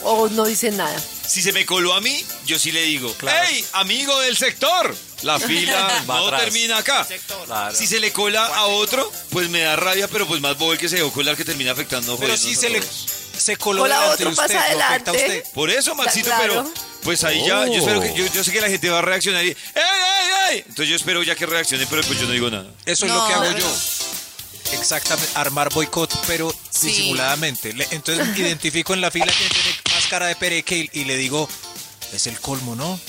[0.03, 0.99] o no dicen nada.
[1.25, 4.93] Si se me coló a mí, yo sí le digo, ¡Hey, amigo del sector!
[5.23, 7.07] La fila no termina acá.
[7.73, 10.79] Si se le cola a otro, pues me da rabia, pero pues más bobo el
[10.79, 12.17] que se dejó colar que termina afectando.
[12.17, 12.81] Pero si a se le,
[13.37, 15.39] se coló Cola delante otro, de usted, pasa ¿lo afecta a adelante.
[15.39, 15.53] usted?
[15.53, 16.43] Por eso, Maxito, Claro.
[16.63, 17.77] pero pues ahí ya, yo Oh.
[17.77, 20.57] espero que, yo, yo sé que la gente va a reaccionar y ¡Ey, ey, ey!
[20.67, 22.69] Entonces yo espero ya que reaccione, pero pues yo no digo nada.
[22.85, 23.75] Eso es No, lo que hago yo.
[24.71, 26.87] Exactamente, armar boicot, pero Sí.
[26.87, 27.73] disimuladamente.
[27.73, 31.15] Le- entonces identifico en la fila quién tiene más cara de pereque y, y le
[31.17, 31.47] digo,
[32.11, 32.99] es el colmo, ¿no?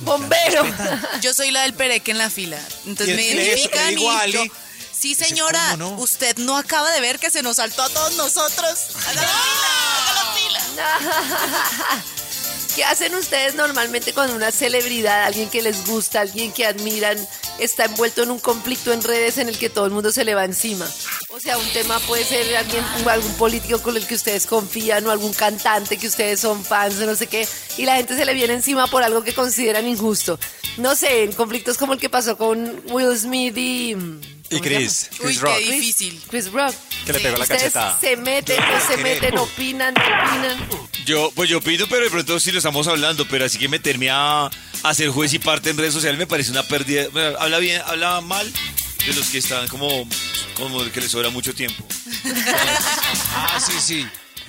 [0.00, 0.64] Bombero.
[1.20, 2.58] Yo soy la del pereque en la fila.
[2.86, 4.44] Entonces me identifican y yo,
[4.92, 8.78] sí señora, usted no acaba de ver que se nos saltó a todos nosotros.
[9.08, 12.04] Haga la fila, haga la fila.
[12.74, 17.18] ¿Qué hacen ustedes normalmente con una celebridad, alguien que les gusta, alguien que admiran,
[17.60, 20.34] está envuelto en un conflicto en redes en el que todo el mundo se le
[20.34, 20.88] va encima?
[21.28, 25.10] O sea, un tema puede ser alguien, algún político con el que ustedes confían o
[25.10, 27.46] algún cantante que ustedes son fans o no sé qué,
[27.78, 30.38] y la gente se le viene encima por algo que consideran injusto.
[30.76, 33.96] No sé, en conflictos como el que pasó con Will Smith y...
[34.52, 35.10] Y ¿cómo se Chris?
[35.16, 35.58] Chris Uy, Rock.
[35.58, 36.22] qué difícil.
[36.28, 36.74] Chris Rock.
[37.06, 38.00] Que le pegó la cachetada.
[38.00, 40.68] se meten, no se meten, opinan, no opinan.
[41.06, 44.10] Yo, pues yo opino, pero de pronto sí lo estamos hablando, pero así que meterme
[44.10, 44.50] a,
[44.82, 47.06] a ser juez y parte en redes sociales me parece una pérdida.
[47.50, 48.52] Habla bien, habla mal
[49.06, 49.88] de los que están como,
[50.54, 51.84] como que les sobra mucho tiempo.
[53.34, 54.06] Ah, sí, sí.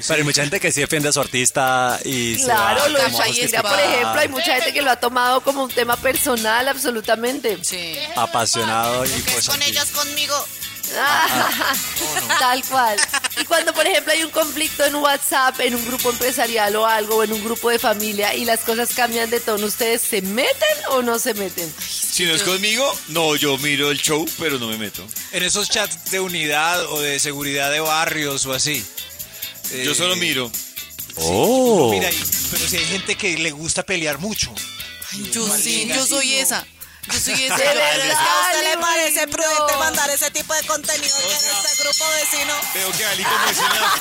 [0.07, 3.11] Pero hay mucha gente que sí defiende a su artista y se Claro, lo de
[3.11, 7.57] Shakira, por ejemplo, hay mucha gente que lo ha tomado como un tema personal, absolutamente.
[7.63, 7.97] Sí.
[8.15, 10.35] apasionado y pues Con ellos conmigo.
[10.97, 11.73] Ah,
[12.39, 12.97] Tal cual.
[13.39, 17.17] Y cuando, por ejemplo, hay un conflicto en WhatsApp, en un grupo empresarial o algo,
[17.17, 20.77] o en un grupo de familia, y las cosas cambian de tono, ¿ustedes se meten
[20.89, 21.71] o no se meten?
[21.79, 25.05] Si no es conmigo, no, yo miro el show, pero no me meto.
[25.31, 28.83] En esos chats de unidad o de seguridad de barrios o así.
[29.83, 30.51] Yo Eh, solo miro.
[31.15, 31.89] Oh.
[31.91, 32.09] Mira,
[32.51, 34.53] pero si hay gente que le gusta pelear mucho.
[35.31, 36.65] Yo sí, yo soy esa.
[37.07, 37.57] Yo soy esa.
[37.57, 39.31] De a usted verdad, le parece no.
[39.31, 42.53] prudente mandar ese tipo de contenido que en este grupo vecino.
[42.73, 43.93] Veo que Ali como es en la,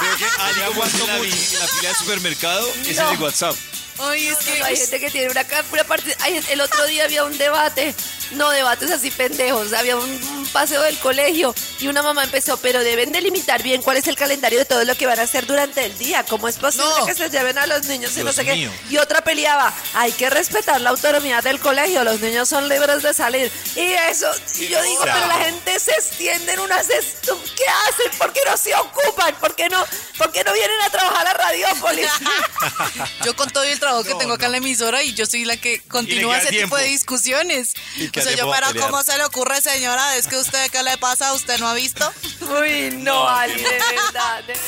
[0.00, 3.08] veo que Ali como es en la, vi- en la fila de supermercado es en
[3.08, 3.56] el WhatsApp.
[3.98, 6.16] Ay, es que No, hay gente que tiene una, una parte.
[6.20, 7.94] hay- el otro día había un debate,
[8.32, 9.72] no debates así pendejos.
[9.72, 13.96] Había un, un paseo del colegio y una mamá empezó, pero deben delimitar bien cuál
[13.96, 16.24] es el calendario de todo lo que van a hacer durante el día.
[16.24, 17.06] ¿Cómo es posible No.
[17.06, 18.70] que se lleven a los niños y no sé mío.
[18.88, 18.94] qué?
[18.94, 22.04] Y otra peleaba, hay que respetar la autonomía del colegio.
[22.04, 23.50] Los niños son libres de salir.
[23.76, 26.88] Y eso, y yo digo, pero la gente se extiende en unas.
[26.90, 27.24] est-
[27.56, 28.18] ¿Qué hacen?
[28.18, 29.34] ¿Por qué no se ocupan?
[29.36, 29.84] ¿Por qué no,
[30.18, 32.06] por qué no vienen a trabajar a Radiópolis?
[33.24, 35.56] yo con todo el trabajo que tengo acá en la emisora y yo soy la
[35.56, 36.76] que continúa ese tiempo.
[36.76, 37.72] tipo de discusiones.
[37.96, 38.80] Y que O sea, yo, pero.
[38.86, 40.16] ¿cómo se le ocurre, señora?
[40.16, 41.32] Es que usted, ¿qué le pasa?
[41.32, 42.04] ¿Usted no ha visto?
[42.60, 44.62] Uy, no, Ali, de verdad, de verdad.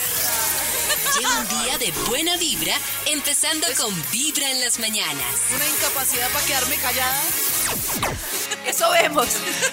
[1.19, 2.75] Lleva un día de buena vibra,
[3.07, 5.27] empezando con Vibra en las mañanas.
[5.55, 7.21] ¿Una incapacidad para quedarme callada?
[8.67, 9.29] Eso vemos.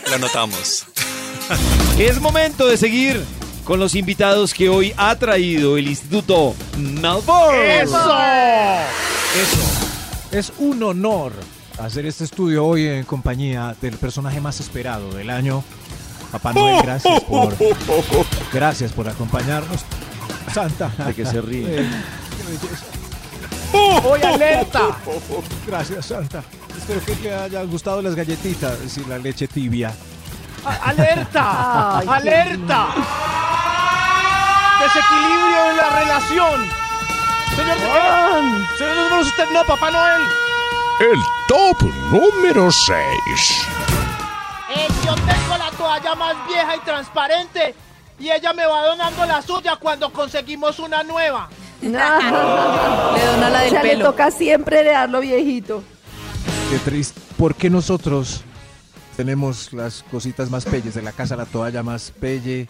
[0.10, 0.86] Lo notamos.
[1.98, 3.24] Es momento de seguir
[3.66, 7.56] con los invitados que hoy ha traído el Instituto Malfoy.
[7.60, 8.20] ¡Eso!
[9.36, 10.28] Eso.
[10.32, 11.34] Es un honor
[11.80, 15.64] hacer este estudio hoy en compañía del personaje más esperado del año.
[16.32, 17.56] Papá Noel, gracias por,
[18.54, 19.82] gracias por acompañarnos.
[20.54, 20.90] Santa.
[21.06, 21.82] De que se ríe.
[21.82, 21.90] Eh,
[22.38, 22.86] qué belleza.
[23.74, 24.98] ¡Hoy alerta!
[25.66, 26.44] Gracias, Santa.
[26.78, 29.94] Espero que le hayan gustado las galletitas y la leche tibia.
[30.66, 32.00] ¡Alerta!
[32.00, 32.88] Ay, ¡Alerta!
[34.82, 36.62] Desequilibrio en la relación.
[37.56, 40.22] Señor, eh, señor número usted no, Papá Noel.
[41.00, 43.68] El top número 6.
[44.76, 47.76] Eh, yo tengo la toalla más vieja y transparente
[48.20, 51.50] y ella me va donando la suya cuando conseguimos una nueva.
[51.82, 54.06] Le dona la del o sea, le pelo.
[54.06, 55.84] toca siempre heredarlo viejito.
[56.70, 57.20] Qué triste.
[57.38, 58.44] ¿Por qué nosotros
[59.18, 62.68] tenemos las cositas más pelles de la casa, la toalla más pelle,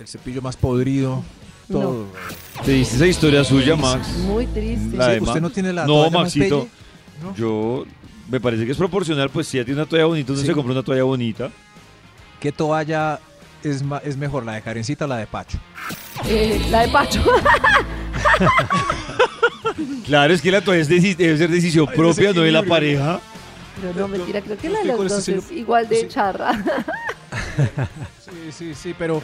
[0.00, 1.22] el cepillo más podrido,
[1.70, 2.06] todo?
[2.64, 4.06] ¿Te diste esa historia suya, Max?
[4.18, 4.96] Muy triste.
[4.96, 6.60] La de Sí, ¿usted no tiene la No, toalla más Maxito.
[6.60, 6.70] pelle?
[7.22, 7.34] ¿No?
[7.34, 7.84] Yo
[8.28, 10.48] me parece que es proporcional, pues si ella tiene una toalla bonita, entonces Sí.
[10.48, 11.50] se compra una toalla bonita.
[12.40, 13.20] ¿Qué toalla
[13.62, 15.58] es, es mejor, la de Karencita o la de Pacho?
[16.28, 17.22] Eh, la de Pacho.
[20.06, 23.20] Claro, es que la toalla es debe ser decisión Ay, propia, no de la pareja.
[23.80, 26.08] Pero no, mentira, creo que la de los dos es igual de sí.
[26.08, 26.52] charra.
[28.26, 29.22] Sí, sí, sí, pero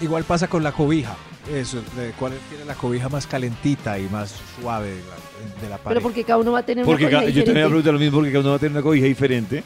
[0.00, 1.14] igual pasa con la cobija.
[1.52, 5.78] Eso, de cuál tiene la cobija más calentita y más suave de la, de la
[5.78, 7.68] Pero porque cada uno va a tener Porque una cobija yo también me diferente.
[7.68, 9.64] pregunto lo mismo porque cada uno va a tener una cobija diferente.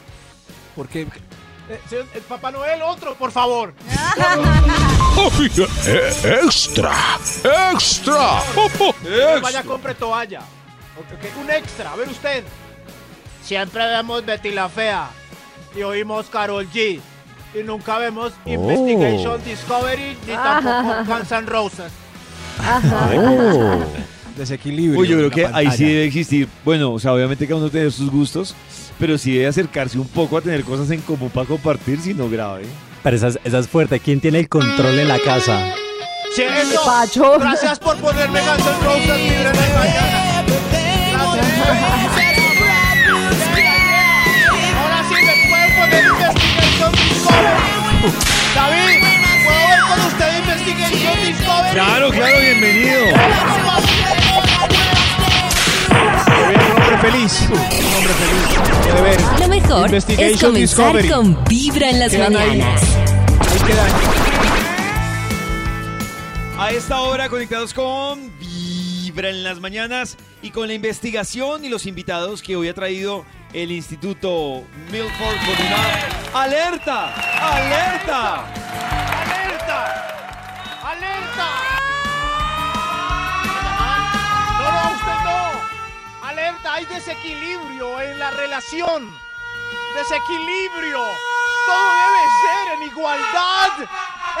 [0.75, 1.01] Porque
[1.67, 3.73] Eh, señor- eh, Papá Noel, otro, por favor.
[5.87, 6.91] Eh, extra,
[7.71, 8.41] extra.
[8.55, 10.41] No Vaya, compre toalla.
[11.41, 12.43] Un extra, a ver usted.
[13.43, 15.09] Siempre vemos Betty la Fea
[15.75, 16.99] y oímos Carol G.
[17.57, 18.49] Y nunca vemos Oh.
[18.49, 21.91] Investigation Discovery ni tampoco Guns N' Roses.
[24.37, 24.99] desequilibrio.
[24.99, 26.47] Uy, yo creo que ahí sí debe existir.
[26.63, 28.55] Bueno, o sea, obviamente cada uno tiene sus gustos,
[28.99, 32.29] pero sí debe acercarse un poco a tener cosas en común para compartir, si no
[32.29, 32.65] grave.
[33.03, 33.99] Pero esa es, esa es fuerte.
[33.99, 35.73] ¿Quién tiene el control en la casa?
[36.37, 36.83] Eso.
[36.83, 37.39] Pacho.
[37.39, 39.44] Gracias por ponerme Guns N' Roses
[59.75, 61.09] mejor es Investigation comenzar Discovery.
[61.09, 62.47] con Vibra en las Quedan ahí.
[62.49, 62.81] mañanas.
[63.51, 63.91] Ahí quedan.
[66.57, 71.85] A esta hora conectados con Vibra en las mañanas y con la investigación y los
[71.85, 77.13] invitados que hoy ha traído el Instituto Milford con una alerta,
[77.55, 78.45] alerta.
[79.25, 80.01] ¡Alerta!
[80.83, 81.47] ¡Alerta!
[84.59, 86.27] No, no, usted no.
[86.27, 89.24] Alerta, hay desequilibrio en la relación.
[89.95, 90.99] Desequilibrio.
[91.65, 93.71] Todo debe ser en igualdad.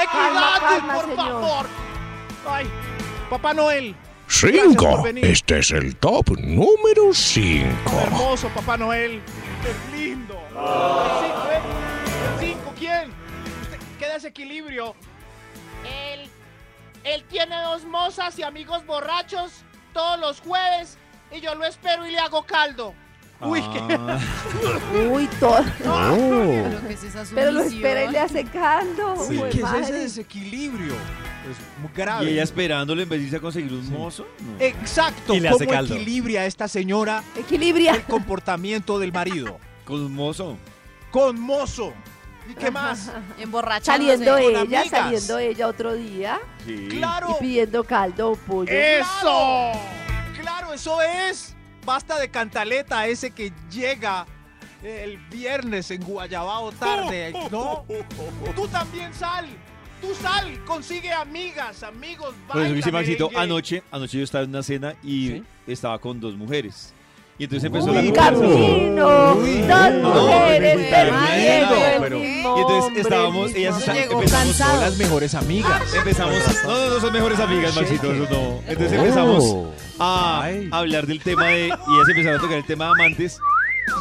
[0.01, 1.17] Equidad, Calma, calma, por señor.
[1.17, 1.65] favor.
[2.47, 2.69] Ay,
[3.29, 3.95] Papá Noel.
[4.27, 4.89] Gracias Cinco.
[4.91, 5.25] por venir.
[5.25, 7.99] Este es el top número cinco.
[8.01, 9.21] Hermoso, Papá Noel.
[9.63, 10.33] Qué lindo.
[10.49, 11.61] El cinco, ¿eh?
[12.33, 13.13] El cinco, ¿quién?
[13.99, 14.95] ¿Qué desequilibrio?
[15.85, 16.29] Él,
[17.03, 20.97] él tiene dos mozas y amigos borrachos todos los jueves
[21.31, 22.93] y yo lo espero y le hago caldo.
[23.45, 25.07] Uy, qué...
[25.09, 25.63] Uy, todo.
[25.83, 29.25] Pero ¿qué es esa Pero lo espera y le hace caldo.
[29.27, 29.39] Sí.
[29.51, 30.93] ¿Qué es ese desequilibrio?
[30.93, 32.25] Es muy grave.
[32.25, 34.25] Y ella esperándole en vez de irse a conseguir un mozo.
[34.39, 34.59] No.
[34.59, 35.33] Exacto.
[35.35, 35.95] Y le hace ¿Cómo caldo.
[35.95, 37.93] equilibra a esta señora Equilibria.
[37.95, 39.59] el comportamiento del marido?
[39.85, 40.57] Con un mozo.
[41.11, 41.93] Con mozo.
[42.49, 43.11] ¿Y qué más?
[43.39, 44.17] Emborrachándose.
[44.17, 44.89] Saliendo con ella, amigas.
[44.89, 46.87] saliendo ella otro día Sí.
[46.89, 47.35] ¡Claro!
[47.37, 48.71] y pidiendo caldo o pollo.
[48.71, 49.71] ¡Eso!
[50.41, 51.54] Claro, eso es.
[51.85, 54.25] Basta de cantaleta ese que llega
[54.83, 57.31] el viernes en Guayabao tarde.
[57.51, 57.85] No,
[58.55, 59.45] Tú también sal.
[60.01, 60.63] Tú sal.
[60.65, 62.33] Consigue amigas, amigos.
[62.47, 63.43] Por eso dice baila Maxito, merengue.
[63.43, 65.43] anoche, anoche yo estaba en una cena y ¿Sí?
[65.67, 66.93] estaba con dos mujeres.
[67.37, 69.61] Y entonces empezó Uy, la camino, Uy.
[69.61, 70.25] dos No,
[72.01, 75.93] pero Y entonces estábamos, el ellas están- empezamos, Son las mejores amigas.
[75.93, 78.61] empezamos, no, no, no son mejores amigas, Maxito, eso no.
[78.67, 79.67] Entonces empezamos
[79.99, 83.37] a hablar del tema de, y ellas empezaron a tocar el tema de amantes.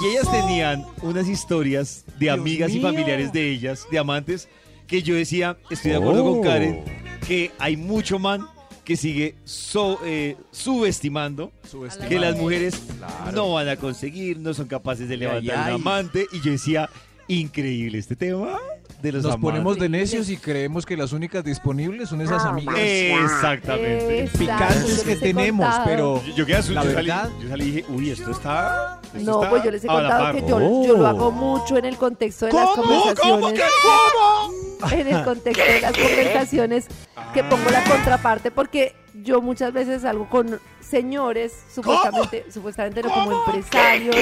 [0.02, 4.48] Y ellas tenían unas historias de amigas y familiares de ellas, de amantes,
[4.86, 6.84] que yo decía, estoy de acuerdo con Karen,
[7.26, 8.46] que hay mucho man
[8.84, 12.08] que sigue so- eh, subestimando Subestimando.
[12.08, 13.32] que las mujeres Claro.
[13.32, 15.74] no van a conseguir, no son capaces de levantar ay.
[15.74, 16.26] un amante.
[16.32, 16.90] Y yo decía,
[17.28, 18.58] increíble este tema
[19.02, 19.50] de los Nos amantes.
[19.50, 24.30] ponemos de necios y creemos que las únicas disponibles son esas Ah, amigas Exactamente.
[24.38, 25.84] Picantes que tenemos, contado.
[25.86, 29.00] pero Yo, yo La yo salí- verdad- yo salí y dije, uy, esto está.
[29.04, 30.34] esto No, está pues yo les he contado par".
[30.34, 32.82] que yo, yo lo hago mucho en el contexto de las ¿Cómo?
[32.82, 33.40] conversaciones.
[33.40, 33.52] ¿Cómo?
[33.52, 33.62] ¿Qué?
[33.82, 34.90] ¿Cómo?
[34.92, 36.86] En el contexto de las conversaciones
[37.32, 43.44] que pongo la contraparte porque yo muchas veces salgo con señores, supuestamente, supuestamente no como
[43.46, 44.14] empresarios,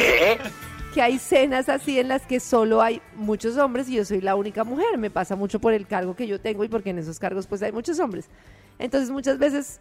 [0.92, 4.36] que hay cenas así en las que solo hay muchos hombres y yo soy la
[4.36, 4.98] única mujer.
[4.98, 7.62] Me pasa mucho por el cargo que yo tengo y porque en esos cargos pues
[7.62, 8.28] hay muchos hombres.
[8.78, 9.80] Entonces muchas veces,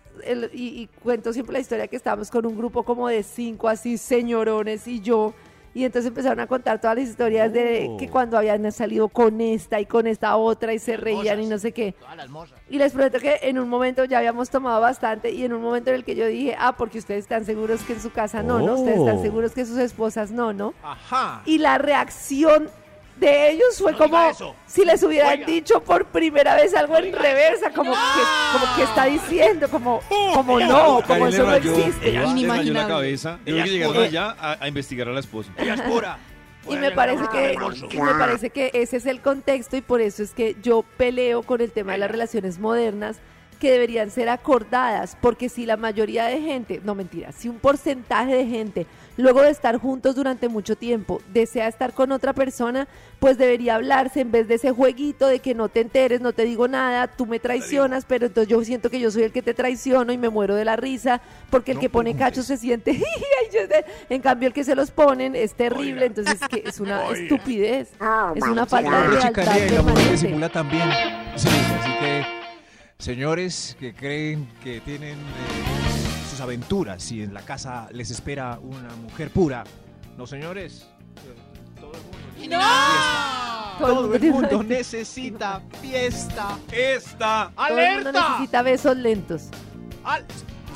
[0.54, 3.98] y, y cuento siempre la historia que estábamos con un grupo como de cinco así
[3.98, 5.34] señorones y yo,
[5.74, 9.80] y entonces empezaron a contar todas las historias de que cuando habían salido con esta
[9.80, 11.96] y con esta otra y se reían y no sé qué.
[12.70, 15.90] Y les prometo que en un momento ya habíamos tomado bastante y en un momento
[15.90, 18.60] en el que yo dije, ah, porque ustedes están seguros que en su casa no,
[18.60, 18.74] ¿no?
[18.76, 19.22] Ustedes están Oh.
[19.22, 20.74] seguros que sus esposas no, ¿no?
[20.84, 21.42] Ajá.
[21.46, 22.70] Y la reacción
[23.18, 24.32] de ellos fue No como
[24.66, 25.46] si les hubieran Oiga.
[25.46, 27.98] dicho por primera vez algo en reversa, como que,
[28.54, 30.02] como que está diciendo, como,
[30.34, 32.10] como no, como eso no existe.
[32.10, 32.88] Ella le rayó la Inimaginable.
[32.94, 33.38] cabeza.
[33.40, 35.52] Yo creo Ella que llegaron allá a, a investigar a la esposa.
[35.58, 36.18] Ella es pura.
[36.70, 37.58] Y me parece que
[37.92, 41.42] y me parece que ese es el contexto y por eso es que yo peleo
[41.44, 43.18] con el tema de las relaciones modernas
[43.60, 48.36] que deberían ser acordadas, porque si la mayoría de gente, no mentira, si un porcentaje
[48.36, 48.88] de gente
[49.18, 52.88] luego de estar juntos durante mucho tiempo desea estar con otra persona,
[53.20, 56.44] pues debería hablarse en vez de ese jueguito de que no te enteres, no te
[56.44, 59.54] digo nada, tú me traicionas, pero entonces yo siento que yo soy el que te
[59.54, 63.02] traiciono y me muero de la risa, porque el que pone cachos se siente,
[64.10, 68.34] en cambio el que se los ponen es terrible, entonces que es una estupidez, Oh,
[68.36, 70.90] es una falta de y la mujer también.
[71.36, 72.26] Sí, así que,
[72.98, 75.81] señores que creen que tienen eh,
[76.42, 79.64] sus aventuras y en la casa les espera una mujer pura.
[80.18, 80.88] No, señores.
[81.80, 83.78] Todo el mundo necesita fiesta.
[83.80, 86.58] Todo el mundo necesita fiesta.
[86.72, 87.52] Esta.
[87.56, 88.30] Todo el mundo ¡Alerta!
[88.30, 89.42] necesita besos lentos.
[90.04, 90.26] Al-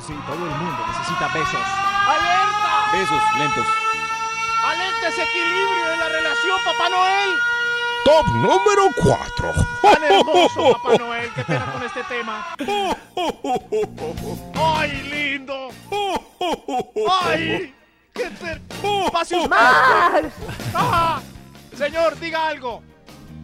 [0.06, 1.60] Sí, todo el mundo necesita besos.
[2.06, 2.92] ¡Alerta!
[2.92, 3.66] Besos lentos.
[4.66, 7.30] ¡Alerta ese equilibrio de la relación, Papá Noel!
[8.06, 9.52] Top número 4.
[9.82, 11.28] Tan hermoso, Papá Noel.
[11.34, 12.54] Qué pena con este tema.
[14.54, 15.70] ¡Ay, lindo!
[17.10, 17.74] ¡Ay!
[18.14, 18.62] ¡Qué ter...
[19.10, 19.50] ¡Pase usted!
[20.72, 21.20] ¡Ah!
[21.76, 22.80] Señor, diga algo.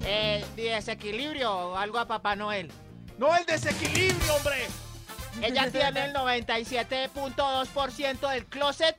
[0.04, 2.70] Eh, desequilibrio o algo a Papá Noel.
[3.18, 4.68] No el desequilibrio, hombre.
[5.42, 8.94] Ella tiene el 97.2% del closet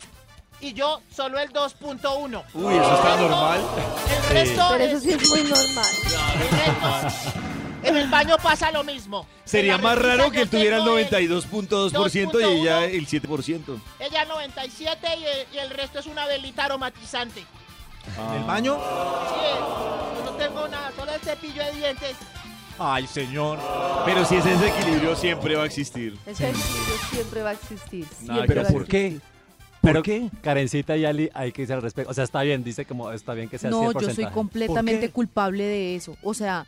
[0.64, 2.44] y yo solo el 2.1.
[2.54, 3.62] Uy, eso está normal.
[4.10, 5.86] El resto Pero eso es- sí es muy normal.
[7.84, 9.28] En el baño pasa lo mismo.
[9.44, 13.78] Sería más raro que él tuviera el tengo 92.2% y ella el 7%.
[14.00, 17.44] Ella 97 y el, y el resto es una velita aromatizante.
[18.30, 18.76] ¿En el baño?
[18.76, 19.46] Sí,
[20.18, 22.16] yo no tengo nada, solo el cepillo de dientes.
[22.80, 23.60] Ay, señor.
[24.06, 26.18] Pero si ese desequilibrio siempre va a existir.
[26.26, 28.08] Ese equilibrio siempre va a existir.
[28.18, 29.24] Siempre va a hacer.
[29.84, 30.20] ¿Por qué?
[30.22, 30.42] Pero ¿Por qué?
[30.42, 32.10] Karencita y Ali, hay que decir al respecto.
[32.10, 34.02] O sea, está bien, dice como está bien que sea No, 100%.
[34.02, 36.16] yo soy completamente culpable de eso.
[36.24, 36.66] O sea,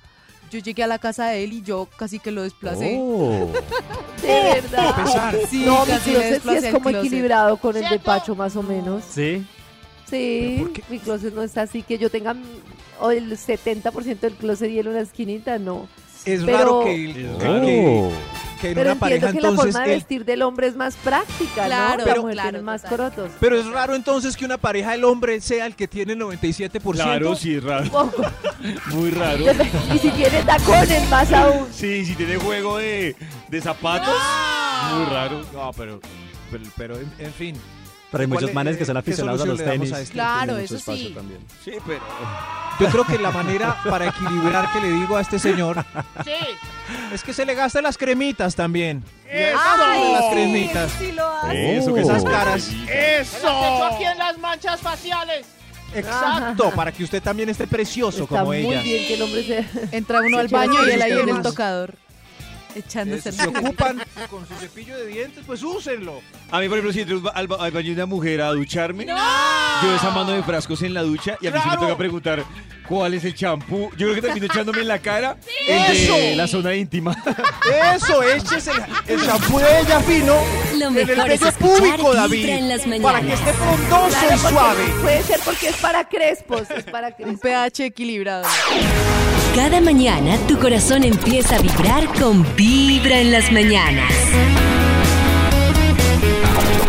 [0.51, 2.97] yo llegué a la casa de él y yo casi que lo desplacé.
[2.99, 3.51] Oh.
[4.21, 5.33] De verdad.
[5.49, 7.05] Sí, no, mi closet sí es como closet.
[7.05, 7.99] equilibrado con el de.
[7.99, 9.03] Pacho más o menos.
[9.09, 9.45] ¿Sí?
[10.09, 12.35] Sí, mi closet no está así que yo tenga
[12.99, 15.87] o el 70% del closet y él una esquinita, no.
[16.25, 18.09] Es Pero- raro que, el- que- que-
[18.55, 20.75] que en Pero una pareja que la entonces forma de él- vestir del hombre es
[20.75, 22.03] más práctica, Claro, ¿no?
[22.03, 23.31] pero- la mujer claro, tiene más corotos.
[23.39, 27.03] Pero es raro entonces que una pareja del hombre sea el que tiene el 97%.
[27.03, 27.89] Claro, sí, es raro.
[27.89, 28.23] Poco.
[28.91, 29.43] Muy raro.
[29.93, 31.67] y si tiene tacones, más aún.
[31.71, 33.15] Sí, si tiene juego de,
[33.49, 34.15] de zapatos,
[34.93, 35.41] muy raro.
[35.53, 35.99] No, pero,
[36.51, 37.55] pero, pero, en, en fin.
[38.15, 39.91] Pero hay ¿Cuál muchos es- manes que son qué aficionados a los tenis.
[39.93, 40.13] a este?
[40.13, 41.13] Claro, eso espacio sí.
[41.13, 41.39] también.
[41.63, 42.01] Sí, pero.
[42.79, 45.85] Yo creo que la manera para equilibrar que le digo a este señor
[46.25, 46.31] Sí,
[47.13, 49.03] es que se le gaste las cremitas también.
[49.29, 49.57] ¡Eso!
[49.57, 50.91] Gástale las cremitas.
[50.99, 51.77] Sí lo hace.
[51.77, 52.63] Eso que Esas caras.
[52.63, 53.83] se las echo ¡Eso!
[53.85, 55.45] aquí en las manchas faciales.
[55.93, 58.81] Exacto, para que usted también esté precioso Está como muy ella.
[58.81, 59.95] bien que el hombre se...
[59.95, 61.95] Entra uno al baño y él ahí en el tocador.
[62.75, 66.21] Echándose el Se ocupan con su cepillo de dientes, pues úsenlo.
[66.51, 69.05] A mí, por ejemplo, si entro al, ba- al baño de una mujer a ducharme,
[69.05, 71.81] yo desarmando de frascos en la ducha y a mí se me ¡Claro!
[71.81, 72.43] toca preguntar
[72.87, 73.89] cuál es el champú.
[73.91, 76.35] Yo creo que termino echándome en la cara el de ¡Eso!
[76.37, 77.15] la zona íntima.
[77.95, 78.71] Eso, échese
[79.07, 80.35] el, shampoo de ella fino
[80.77, 82.49] Lo en el púbico, Vibra David.
[82.49, 84.83] en las Para que esté frondoso Claro, y suave.
[85.01, 87.39] Puede ser porque es para crespos, es para Un crespos.
[87.41, 88.45] pH equilibrado.
[89.55, 94.11] Cada mañana tu corazón empieza a vibrar con Vibra en las mañanas.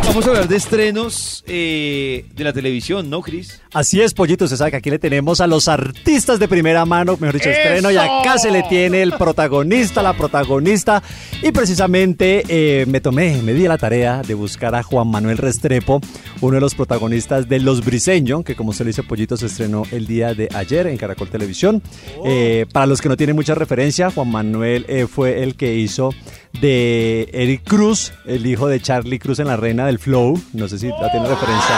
[0.07, 3.61] Vamos a hablar de estrenos eh, de la televisión, ¿no, Cris?
[3.74, 7.16] Así es, Pollito, usted sabe que aquí le tenemos a los artistas de primera mano,
[7.20, 11.02] mejor dicho, estreno, y acá se le tiene el protagonista, la protagonista,
[11.42, 15.38] y precisamente eh, me tomé, me di a la tarea de buscar a Juan Manuel
[15.38, 16.00] Restrepo,
[16.40, 19.82] uno de los protagonistas de Los Briseños, que como se le dice, Pollito, se estrenó
[19.90, 21.82] el día de ayer en Caracol Televisión.
[22.24, 26.11] Eh, para los que no tienen mucha referencia, Juan Manuel eh, fue el que hizo
[26.61, 30.78] de Eric Cruz, el hijo de Charlie Cruz en La Reina del Flow, no sé
[30.78, 31.74] si la tiene referencia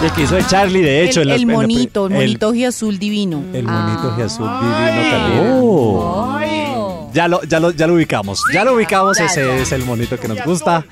[0.00, 1.20] ahí, el que hizo de Charlie, de hecho.
[1.22, 3.42] el, en las- el en la monito, el monito y azul divino.
[3.52, 3.98] el Ah.
[4.00, 7.12] monito azul divino también.
[7.14, 8.42] Ya lo, ya lo, ya lo ubicamos.
[8.54, 9.20] Ya lo ubicamos.
[9.20, 10.84] Ese es el monito que nos gusta.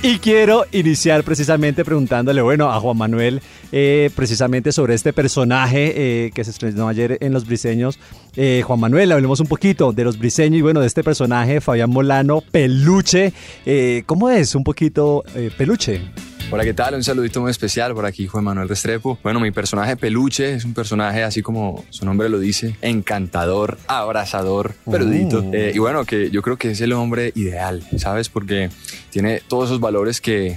[0.00, 3.42] Y quiero iniciar precisamente preguntándole, bueno, a Juan Manuel,
[3.72, 7.98] eh, precisamente sobre este personaje eh, que se estrenó ayer en Los Briseños.
[8.36, 11.90] Eh, Juan Manuel, hablemos un poquito de Los Briseños y bueno, de este personaje, Fabián
[11.90, 13.32] Molano, Peluche.
[14.06, 15.24] ¿Cómo es un poquito
[15.56, 16.00] Peluche?
[16.50, 16.94] Hola, ¿qué tal?
[16.94, 19.18] Un saludito muy especial por aquí, Juan Manuel Restrepo.
[19.22, 24.72] Bueno, mi personaje Peluche es un personaje, así como su nombre lo dice, encantador, abrazador,
[24.90, 25.44] peludito.
[25.46, 25.50] Oh.
[25.52, 28.30] Eh, y bueno, que yo creo que es el hombre ideal, ¿sabes?
[28.30, 28.70] Porque
[29.10, 30.56] tiene todos esos valores que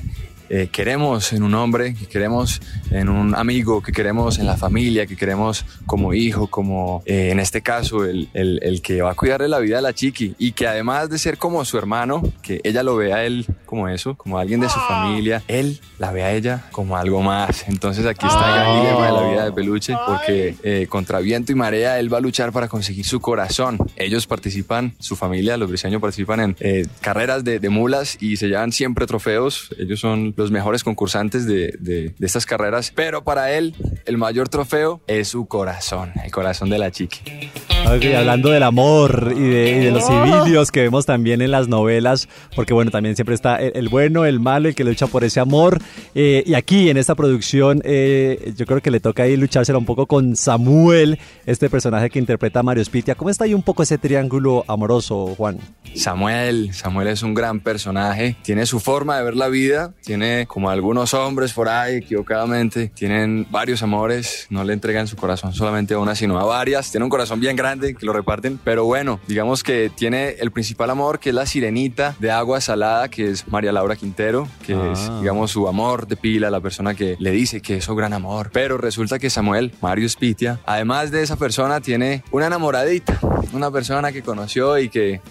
[0.54, 5.06] eh, queremos en un hombre, que queremos en un amigo, que queremos en la familia,
[5.06, 9.16] que queremos como hijo, como eh, en este caso el, el- el que va a
[9.16, 12.60] cuidarle la vida a la chiqui y que además de ser como su hermano, que
[12.64, 16.24] ella lo ve a él como eso, como alguien de su familia, él la ve
[16.24, 17.68] a ella como algo más.
[17.70, 21.56] Entonces aquí está el dilema de la vida de Peluche porque eh, contra viento y
[21.56, 23.78] marea él va a luchar para conseguir su corazón.
[23.95, 28.47] Ellos participan, su familia, los briseños participan en eh, carreras de, de mulas y se
[28.49, 29.70] llevan siempre trofeos.
[29.80, 33.75] Ellos son los mejores concursantes de, de- estas carreras, pero para él
[34.05, 37.49] el mayor trofeo es su corazón, el corazón de la chiqui.
[37.91, 40.25] Hablando del amor y de, y de los Oh.
[40.41, 44.25] civilos que vemos también en las novelas, porque bueno, también siempre está el, el bueno,
[44.25, 45.79] el malo, el que lucha por ese amor.
[46.15, 49.85] Eh, y aquí en esta producción, eh, yo creo que le toca ahí luchársela un
[49.85, 53.15] poco con Samuel, este personaje que interpreta a Mario Spitia.
[53.15, 55.57] ¿Cómo está ahí un poco ese triángulo amoroso, Juan?
[55.95, 60.69] Samuel, Samuel es un gran personaje, tiene su forma de ver la vida, tiene como
[60.69, 65.99] algunos hombres por ahí equivocadamente, tienen varios amores, no le entregan su corazón solamente a
[65.99, 69.63] una, sino a varias, tiene un corazón bien grande que lo reparten, pero bueno, digamos
[69.63, 73.71] que tiene el principal amor que es la sirenita de agua salada, que es María
[73.71, 74.91] Laura Quintero, que Ah.
[74.93, 78.13] es, digamos, su amor de pila, la persona que le dice que es su gran
[78.13, 83.19] amor, pero resulta que Samuel, Mario Spitia, además de esa persona, tiene una enamoradita,
[83.53, 85.21] una persona que conoció y que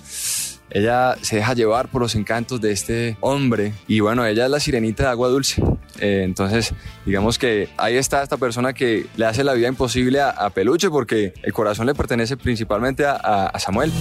[0.71, 4.61] ella se deja llevar por los encantos de este hombre y bueno, ella es la
[4.61, 5.63] sirenita de agua dulce.
[5.99, 6.73] Eh, entonces,
[7.05, 11.35] digamos que ahí está esta persona que le hace la vida imposible a, Peluche porque
[11.43, 13.93] el corazón le pertenece principalmente a Samuel.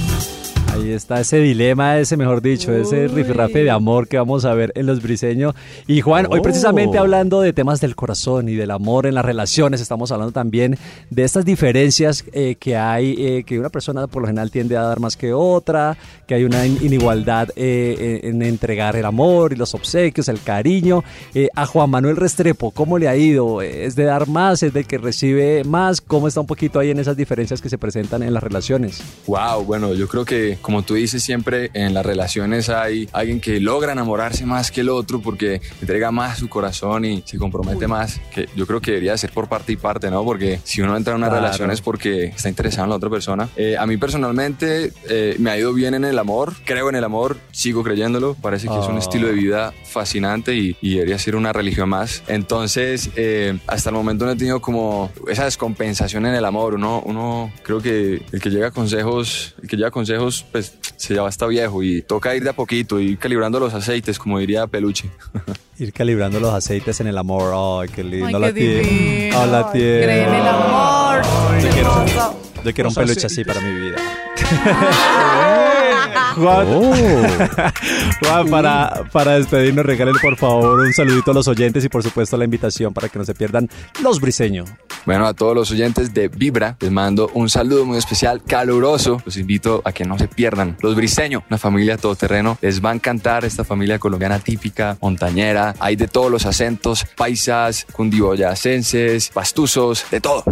[0.82, 4.72] Ahí está ese dilema, ese mejor dicho, ese rifirrafe de amor que vamos a ver
[4.76, 5.54] en Los Briseños.
[5.88, 6.42] Y Juan, hoy Oh.
[6.42, 10.78] precisamente hablando de temas del corazón y del amor en las relaciones, estamos hablando también
[11.10, 14.82] de estas diferencias eh, que hay, eh, que una persona por lo general tiende a
[14.84, 19.52] dar más que otra, que hay una in- inigualdad eh, en en entregar el amor
[19.54, 21.04] y los obsequios, el cariño.
[21.34, 23.62] Eh, a Juan Manuel Restrepo, ¿cómo le ha ido?
[23.62, 24.64] ¿Es de dar más?
[24.64, 26.00] ¿Es del que recibe más?
[26.00, 29.02] ¿Cómo está un poquito ahí en esas diferencias que se presentan en las relaciones?
[29.28, 33.60] Wow, bueno, yo creo que como tú dices siempre en las relaciones hay alguien que
[33.60, 38.22] logra enamorarse más que el otro porque entrega más su corazón y se compromete más,
[38.32, 40.24] que yo creo que debería ser por parte y parte, ¿no?
[40.24, 41.42] Porque si uno entra en una Claro.
[41.42, 43.50] relación es porque está interesado en la otra persona.
[43.56, 47.04] Eh, a mí personalmente eh, me ha ido bien en el amor, creo en el
[47.04, 49.00] amor, sigo creyéndolo, parece que es un Oh.
[49.00, 52.22] estilo de vida fascinante y, y debería ser una religión más.
[52.28, 56.76] Entonces, eh, hasta el momento no he tenido como esa descompensación en el amor.
[56.76, 60.59] Uno, uno creo que el que llega a consejos, el que llega a consejos, pues
[60.62, 64.20] se ya va hasta viejo y toca ir de a poquito, ir calibrando los aceites,
[64.20, 65.10] como diría Peluche.
[65.80, 67.54] Ir calibrando los aceites en el amor.
[67.56, 68.28] Ay, qué lindo.
[68.28, 69.32] Ay, la qué tiene.
[69.34, 70.04] Ah, la tiene.
[70.04, 71.22] cree en el amor.
[71.62, 72.06] Yo quiero,
[72.66, 73.96] yo quiero un peluche así para mi vida.
[76.36, 76.68] Juan,
[78.22, 82.38] Juan, para, para despedirnos, regálale por favor un saludito a los oyentes y por supuesto
[82.38, 83.70] la invitación para que no se pierdan
[84.02, 84.70] los briseños.
[85.06, 89.22] Bueno, a todos los oyentes de Vibra, les mando un saludo muy especial, caluroso.
[89.26, 90.78] Los invito a que no se pierdan.
[90.82, 95.74] Los Briseños, una familia todoterreno, les va a encantar esta familia colombiana típica, montañera.
[95.80, 100.44] Hay de todos los acentos, paisas, cundiboyacenses, pastuzos, de todo.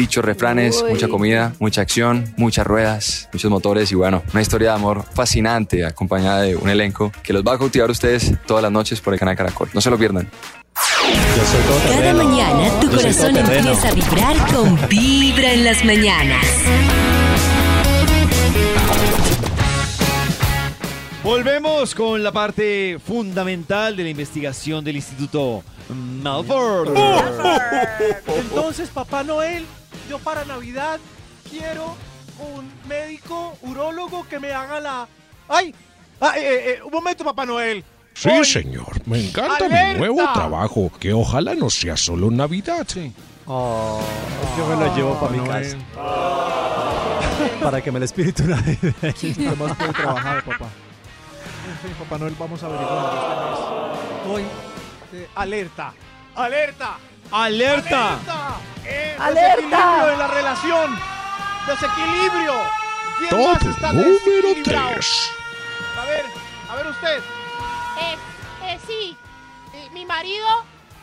[0.00, 0.92] Dichos refranes, Uy.
[0.92, 5.84] mucha comida, mucha acción, muchas ruedas, muchos motores y bueno, una historia de amor fascinante
[5.84, 9.12] acompañada de un elenco que los va a cautivar a ustedes todas las noches por
[9.12, 9.68] el canal Caracol.
[9.74, 10.26] No se lo pierdan.
[10.26, 12.24] Yo soy todo Cada terreno.
[12.24, 16.46] mañana tu Yo corazón empieza a vibrar con Vibra en las mañanas.
[21.22, 25.62] Volvemos con la parte fundamental de la investigación del Instituto
[26.22, 26.96] Malford.
[28.38, 29.66] Entonces, Papá Noel,
[30.10, 30.98] yo para Navidad
[31.48, 31.94] quiero
[32.40, 35.06] un médico urólogo que me haga la...
[35.48, 35.72] ¡Ay!
[36.20, 37.84] Ah, eh, eh, un momento, Papá Noel.
[38.14, 39.06] Sí, Hoy- señor.
[39.06, 39.92] Me encanta ¡Alerta!
[39.92, 40.90] mi nuevo trabajo.
[40.98, 42.84] Que ojalá no sea solo Navidad.
[43.46, 44.00] Oh,
[44.58, 45.76] yo me lo llevo para mi casa.
[47.62, 48.92] Para que me el espíritu navideño.
[49.48, 50.66] Además puede trabajar, papá.
[51.86, 53.92] En Papá Noel, vamos a averiguar.
[54.28, 54.42] Hoy,
[55.14, 55.94] eh, alerta,
[56.34, 56.98] alerta,
[57.32, 58.18] ¡Alerta!
[58.18, 58.60] alerta,
[59.18, 59.50] ¡Alerta!
[59.60, 60.98] desequilibrio de la relación,
[61.66, 62.54] desequilibrio.
[63.18, 64.90] ¿Quién más Top está número desequilibrado?
[64.94, 65.30] 3.
[66.00, 66.24] A ver,
[66.70, 67.18] a ver usted.
[67.18, 68.16] Eh,
[68.64, 69.16] eh, sí.
[69.92, 70.46] Mi marido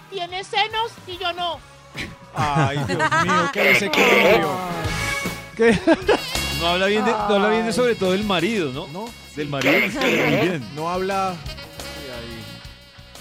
[0.09, 1.59] tiene senos y yo no.
[2.35, 4.49] Ay, Dios mío, qué desequilibrio.
[5.55, 5.79] ¿Qué?
[6.59, 8.87] No habla bien de, no habla bien de sobre todo el marido, ¿no?
[8.87, 10.71] No, Del marido está muy bien.
[10.75, 11.35] no habla.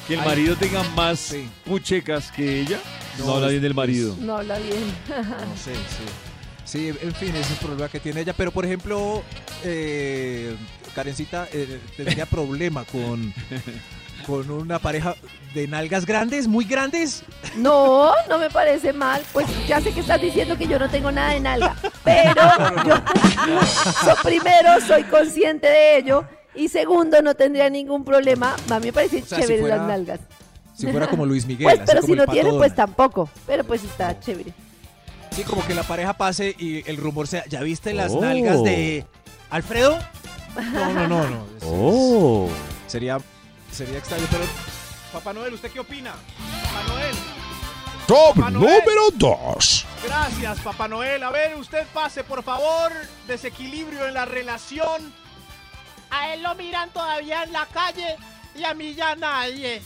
[0.07, 0.27] Que el Ay.
[0.27, 1.49] marido tenga más Sí.
[1.65, 2.79] puchecas que ella.
[3.19, 4.15] No, No, habla bien del marido.
[4.21, 4.95] No habla bien.
[5.09, 6.05] No sé, sí.
[6.65, 8.33] Sí, en fin, ese es el problema que tiene ella.
[8.37, 9.23] Pero, por ejemplo,
[9.65, 10.57] eh,
[10.95, 13.33] Karencita eh, tendría problema con,
[14.27, 15.15] con una pareja
[15.55, 17.23] de nalgas grandes, muy grandes.
[17.57, 19.23] No, no me parece mal.
[19.33, 21.77] Pues ya sé que estás diciendo que yo no tengo nada de nalga.
[22.05, 22.35] Pero
[22.87, 22.97] yo,
[24.05, 26.27] so- primero, soy consciente de ello.
[26.57, 28.57] Y segundo, no tendría ningún problema.
[28.71, 30.21] A mí me parece O sea, si chévere fuera las nalgas.
[30.75, 31.65] Si fuera como Luis Miguel.
[31.65, 33.31] Pues, así pero como si no tiene, pues tampoco.
[33.47, 34.53] Pero pues está chévere.
[35.31, 38.21] Sí, como que la pareja pase y el rumor sea, ¿ya viste las Oh.
[38.21, 39.05] nalgas de
[39.51, 39.99] Alfredo?
[40.73, 41.47] No, no, no, no.
[41.59, 42.49] Es- Oh.
[42.87, 43.19] es- sería,
[43.71, 44.45] sería extraño, pero...
[45.13, 46.13] Papá Noel, ¿usted qué opina?
[46.13, 47.15] Papá Noel,
[48.07, 48.79] Top Manuel.
[48.85, 49.87] número 2.
[50.05, 51.23] Gracias, Papá Noel.
[51.23, 52.93] A ver, usted pase, por favor.
[53.27, 55.13] Desequilibrio en la relación.
[56.11, 58.17] A él lo miran todavía en la calle
[58.55, 59.83] y a mí ya nadie.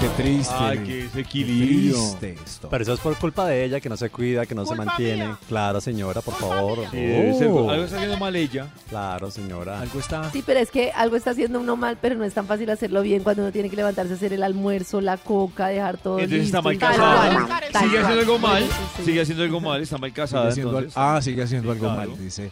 [0.00, 0.54] Qué triste.
[0.56, 1.92] Ay, qué desequilibrio.
[1.92, 2.68] Qué triste esto.
[2.70, 5.26] Pero eso es por culpa de ella, que no se cuida, que no se mantiene.
[5.26, 5.38] mía.
[5.46, 6.78] Claro, señora, por favor.
[6.90, 7.68] Sí, Oh.
[7.70, 8.68] algo está haciendo mal ella.
[8.88, 9.78] Claro, señora.
[9.78, 10.30] Algo está.
[10.30, 13.02] Sí, pero es que algo está haciendo uno mal, pero no es tan fácil hacerlo
[13.02, 16.46] bien cuando uno tiene que levantarse a hacer el almuerzo, la coca, dejar todo Entonces
[16.46, 17.60] está listo mal y tal casada.
[17.82, 18.62] Sigue haciendo algo mal.
[18.62, 19.04] Sí, sí.
[19.04, 19.82] Sigue haciendo algo mal.
[19.82, 20.50] Está mal casada.
[20.52, 22.10] Sigue al- ah, sigue haciendo algo Claro.
[22.12, 22.50] mal, dice.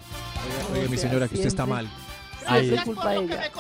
[0.73, 1.89] Oye, oye, mi señora, que usted está mal.
[2.49, 3.51] Ahí, es culpa de ella.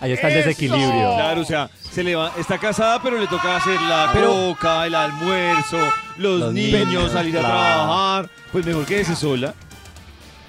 [0.00, 1.14] Ahí está el desequilibrio.
[1.16, 4.86] Claro, o sea, se le va, está casada, pero le toca hacer la Pero- coca,
[4.86, 5.78] el almuerzo,
[6.18, 7.54] los, Los niños, niños, salir a claro.
[7.54, 8.30] trabajar.
[8.52, 9.54] Pues mejor quédese sola.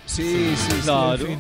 [0.05, 0.79] Sí, sí, sí.
[0.83, 1.13] Claro.
[1.15, 1.39] en fin.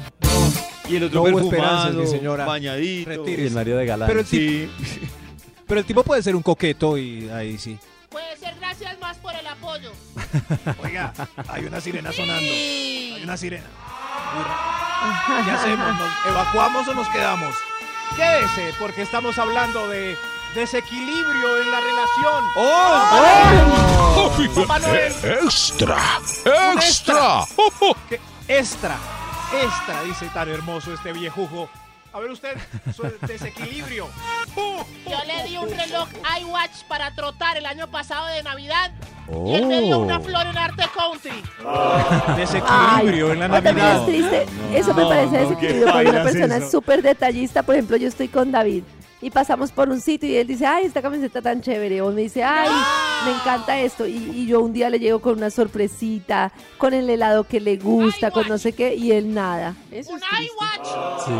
[0.89, 2.45] Y el otro No hubo esperanzas, perfumado, mi señora.
[2.45, 3.29] bañadito.
[3.29, 4.07] Y el marido de galán.
[4.07, 4.69] Pero el Sí.
[5.67, 7.77] Pero el tipo puede ser un coqueto y ahí sí.
[8.09, 9.91] Puede ser gracias más por el apoyo.
[10.83, 11.13] Oiga,
[11.47, 12.51] hay una sirena sonando.
[12.51, 13.65] Hay una sirena.
[15.45, 15.95] ¿Qué hacemos?
[15.97, 17.55] ¿Nos evacuamos o nos quedamos?
[18.15, 20.17] Quédese, porque estamos hablando de
[20.55, 22.43] desequilibrio en la relación.
[22.55, 24.31] ¡Oh!
[24.55, 25.13] Papá Noel.
[25.43, 25.97] Extra,
[26.75, 27.45] extra.
[28.47, 28.97] Extra,
[29.53, 31.69] extra, dice tan hermoso este viejujo.
[32.13, 32.55] A ver usted,
[32.95, 34.07] su desequilibrio.
[34.55, 36.07] Yo le di un reloj
[36.41, 38.91] iWatch para trotar el año pasado de Navidad
[39.47, 40.21] y él me dio una Oh.
[40.21, 41.43] flor en Arte Country.
[42.35, 43.99] Desequilibrio en la Navidad.
[44.01, 44.45] es triste.
[44.73, 46.65] Eso me no, parece no, desequilibrio cuando una persona eso.
[46.65, 47.63] es súper detallista.
[47.63, 48.83] Por ejemplo, yo estoy con David
[49.23, 52.01] y pasamos por un sitio y él dice, ay, esta camiseta tan chévere.
[52.01, 52.69] O me dice, ay,
[53.25, 54.05] me encanta esto.
[54.05, 57.77] Y, y yo un día le llego con una sorpresita, con el helado que le
[57.77, 59.75] gusta, con no sé qué, y él nada.
[59.91, 60.53] Eso Un es triste.
[60.53, 61.25] iWatch.
[61.25, 61.31] Sí.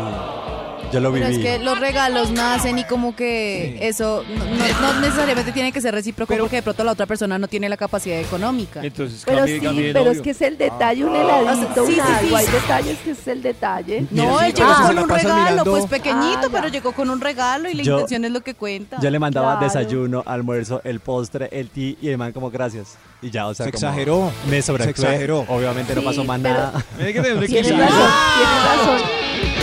[0.92, 1.44] Yo lo Pero viví.
[1.44, 5.80] es que los regalos nacen y como que eso no, no- no necesariamente tiene que
[5.80, 8.80] ser recíproco porque de pronto la otra persona no tiene la capacidad económica.
[8.84, 11.92] Entonces Pero cambie, sí, cambie pero es que es el detalle, un Ah, heladito, sí,
[11.92, 12.28] un sí, algo.
[12.28, 12.34] sí.
[12.36, 14.06] Hay detalles que es el detalle.
[14.12, 17.10] No, él pero llegó se con un regalo, mirando- pues pequeñito, Ah, pero llegó con
[17.10, 18.98] un regalo y la Yo- intención es lo que cuenta.
[19.00, 19.66] Yo le mandaba Claro.
[19.66, 22.96] desayuno, almuerzo, el postre, el té y el man como gracias.
[23.22, 24.32] Y ya, o sea, Se como exageró.
[24.48, 25.06] Me Se sobreactué.
[25.08, 25.44] exageró.
[25.48, 26.84] Obviamente no Sí, pasó más pero- nada.
[26.96, 29.00] Tienes razón, tienes razón.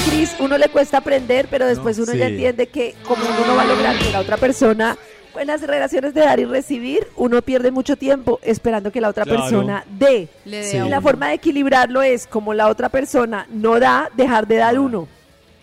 [0.09, 2.31] Cris, uno le cuesta aprender, pero después uno ya Sí.
[2.33, 4.97] entiende que como uno no va a lograr que la otra persona,
[5.39, 9.23] en las relaciones de dar y recibir, uno pierde mucho tiempo esperando que la otra
[9.25, 9.41] Claro.
[9.41, 10.27] persona dé.
[10.45, 10.77] Le dé Sí.
[10.77, 11.01] Y la uno.
[11.01, 15.07] forma de equilibrarlo es como la otra persona no da, dejar de dar uno.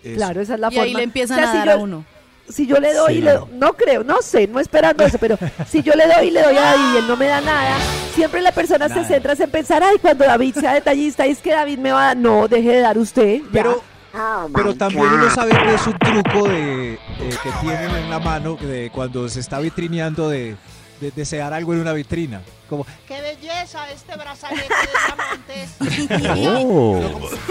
[0.03, 0.15] Eso.
[0.17, 0.85] Claro, esa es la y forma.
[0.85, 2.05] ahí le empiezan O sea, a si dar yo- a uno.
[2.51, 3.19] Si yo le doy, Sí.
[3.21, 5.39] y le do- no creo, no sé, no esperando eso, pero
[5.69, 7.77] si yo le doy y le doy a David y él no me da nada,
[8.15, 11.79] siempre la persona se centra en pensar, ay, cuando David sea detallista, es que David
[11.79, 13.39] me va a dar, no, deje de dar usted.
[13.43, 13.49] ya.
[13.53, 13.83] Pero,
[14.15, 15.35] Oh pero también uno God.
[15.35, 16.99] sabe que es un truco de, eh,
[17.43, 20.57] que tienen en la mano de cuando se está vitrineando de,
[21.01, 22.41] de desear algo en una vitrina.
[22.69, 26.39] Como, ¡Qué belleza este brazalete de diamantes!
[26.61, 27.01] Oh.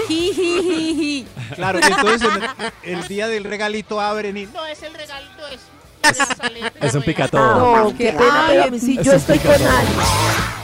[0.08, 1.26] Jijijiji.
[1.56, 2.30] claro, entonces
[2.84, 5.60] el, el día del regalito abren y No es el regalito, es
[6.04, 6.88] el brazalete.
[6.88, 7.84] Es un picatodo.
[7.84, 9.52] No, qué pena, Ay, pero a mí sí, es yo un estoy con.
[9.54, 9.90] Ali.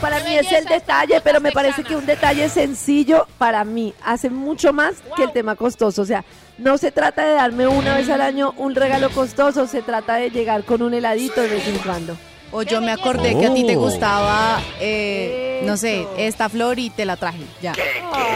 [0.00, 4.30] Para mí es el detalle, pero me parece que un detalle sencillo para mí hace
[4.30, 6.02] mucho más que el tema costoso.
[6.02, 6.24] O sea,
[6.58, 10.30] no se trata de darme una vez al año un regalo costoso, se trata de
[10.30, 12.16] llegar con un heladito de vez en cuando.
[12.56, 13.80] O yo me acordé que a ti te Oh.
[13.80, 17.40] gustaba, eh, no sé, esta flor y te la traje.
[17.60, 17.72] Ya.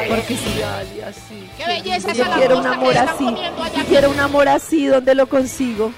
[0.09, 0.61] Porque sí.
[1.57, 3.25] ¡Qué belleza Yo esa quiero un langosta amor que están así.
[3.25, 3.77] comiendo allá!
[3.79, 5.93] Yo quiero un amor así, ¿dónde lo consigo?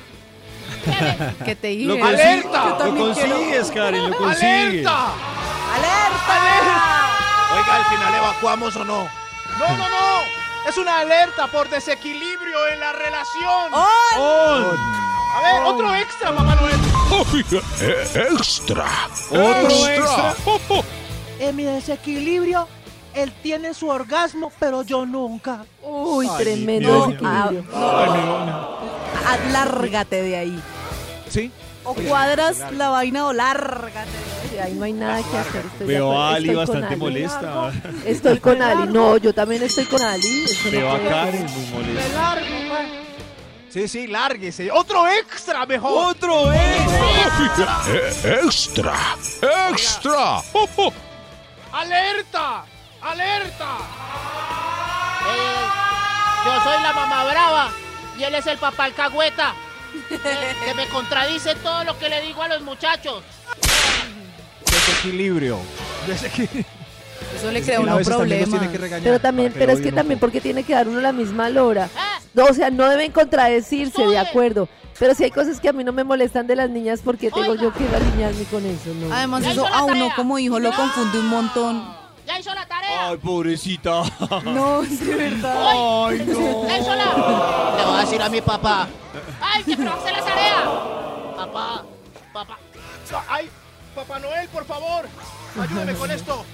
[1.44, 2.04] Que te Lo, dije.
[2.06, 2.64] consi- ¡Alerta!
[2.66, 4.86] lo también consigues, Karen, lo consigues.
[4.86, 6.36] ¡Alerta!
[7.56, 9.08] Oiga, al final evacuamos o no.
[9.58, 10.20] No, no, no.
[10.68, 13.74] Es una alerta por desequilibrio en la relación.
[14.18, 14.76] On.
[15.32, 16.80] A ver, otro extra, Papá Noel.
[17.80, 18.86] Eh, extra,
[19.30, 20.34] Otro extra.
[21.38, 22.66] En mi desequilibrio,
[23.14, 25.64] él tiene su orgasmo, pero yo nunca.
[25.82, 27.06] Uy, Ay, tremendo Dios.
[27.08, 27.64] desequilibrio.
[29.52, 30.62] Lárgate de ahí.
[31.28, 31.50] sí.
[31.82, 34.10] O cuadras la vaina o lárgate.
[34.50, 35.64] Sí, ahí no hay nada que hacer.
[35.64, 36.96] estoy de Veo a Ali bastante Ali.
[36.96, 37.72] molesta.
[38.04, 38.92] Estoy con Ali.
[38.92, 40.44] No, yo también estoy con Ali.
[40.44, 42.14] Eso no Veo a Karen muy Me molesta.
[42.14, 43.09] largo, pues.
[43.72, 44.70] Sí, sí, lárguese.
[44.72, 46.10] Otro extra, mejor.
[46.16, 47.38] Otro extra.
[47.38, 48.96] oiga, eh, extra,
[49.68, 50.42] extra.
[51.72, 52.64] ¡Alerta!
[53.00, 53.76] ¡Alerta!
[55.32, 57.70] Eh, yo soy la mamá brava
[58.18, 59.54] y él es el papá alcahueta.
[60.08, 63.22] Que, que me contradice todo lo que le digo a los muchachos.
[64.64, 65.58] Desequilibrio.
[66.06, 66.64] Desequilibrio.
[67.36, 68.60] Eso le crea que a uno veces también los problemas.
[68.60, 71.12] tiene que regañar Pero también, pero es que también porque tiene que dar uno la
[71.12, 71.88] misma lora.
[71.96, 74.68] Ah, No, o sea, no deben contradecirse, de acuerdo.
[74.98, 77.54] Pero si hay cosas que a mí no me molestan de las niñas, porque tengo
[77.54, 78.92] yo que alinearme con eso?
[78.94, 79.12] No.
[79.14, 80.14] Además, Ya eso hizo la a uno tarea.
[80.14, 81.94] como hijo lo confunde un montón.
[82.26, 83.08] Ya hizo la tarea.
[83.08, 84.02] Ay, pobrecita.
[84.44, 86.06] No, es de verdad.
[86.06, 86.68] Ay, no.
[86.68, 87.74] Ya hizo la.
[87.78, 88.88] Le voy a decir a mi papá.
[89.40, 90.64] ¡Ay, que no hace la tarea!
[91.36, 91.82] Papá,
[92.32, 92.58] papá.
[93.28, 93.48] Ay,
[93.94, 95.08] Papá Noel, por favor,
[95.60, 96.44] ayúdeme con esto.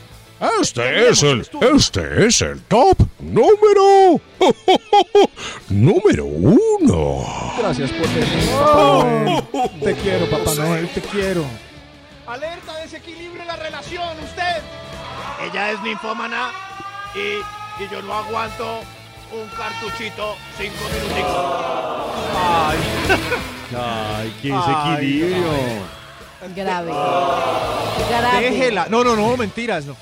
[0.61, 4.21] Este es el, este es el top número,
[5.71, 7.25] número uno.
[7.59, 9.45] Gracias por venir, Papá Noel.
[9.83, 11.45] Te quiero, Papá Noel, te quiero.
[12.27, 14.63] Alerta, desequilibrio en la relación, usted.
[15.43, 16.51] Ella es ninfómana
[17.15, 18.81] y, y yo no aguanto
[19.33, 21.47] un cartuchito cinco minutitos.
[22.37, 22.79] Ay,
[23.75, 25.97] ay, qué desequilibrio.
[26.55, 26.93] Grave.
[28.11, 28.51] Grave.
[28.51, 28.87] Déjela.
[28.91, 29.87] No, no, no, mentiras.
[29.87, 29.97] No.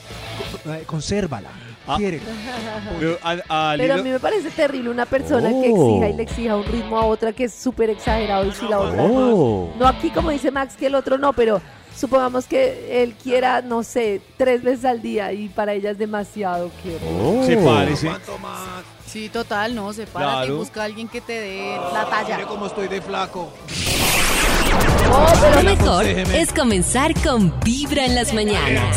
[0.67, 1.49] Eh, Consérvala.
[1.87, 1.97] Ah.
[1.99, 2.21] Quiere.
[2.99, 5.91] Pero a, a Pero a mí me parece terrible una persona que Oh.
[5.99, 8.79] exija y le exija un ritmo a otra que es súper exagerado y si la
[8.81, 9.71] otra Oh.
[9.79, 11.61] no aquí como dice Max que el otro no, pero
[11.95, 16.71] supongamos que él quiera, no sé, tres veces al día y para ella es demasiado
[16.83, 17.45] que Oh.
[17.45, 18.11] se parece.
[19.07, 20.57] Sí, total, no, sepárate y Claro.
[20.57, 22.37] busca a alguien que te dé la talla.
[22.37, 23.53] Mire cómo estoy de flaco.
[25.55, 28.97] Lo mejor es comenzar con Vibra en las mañanas.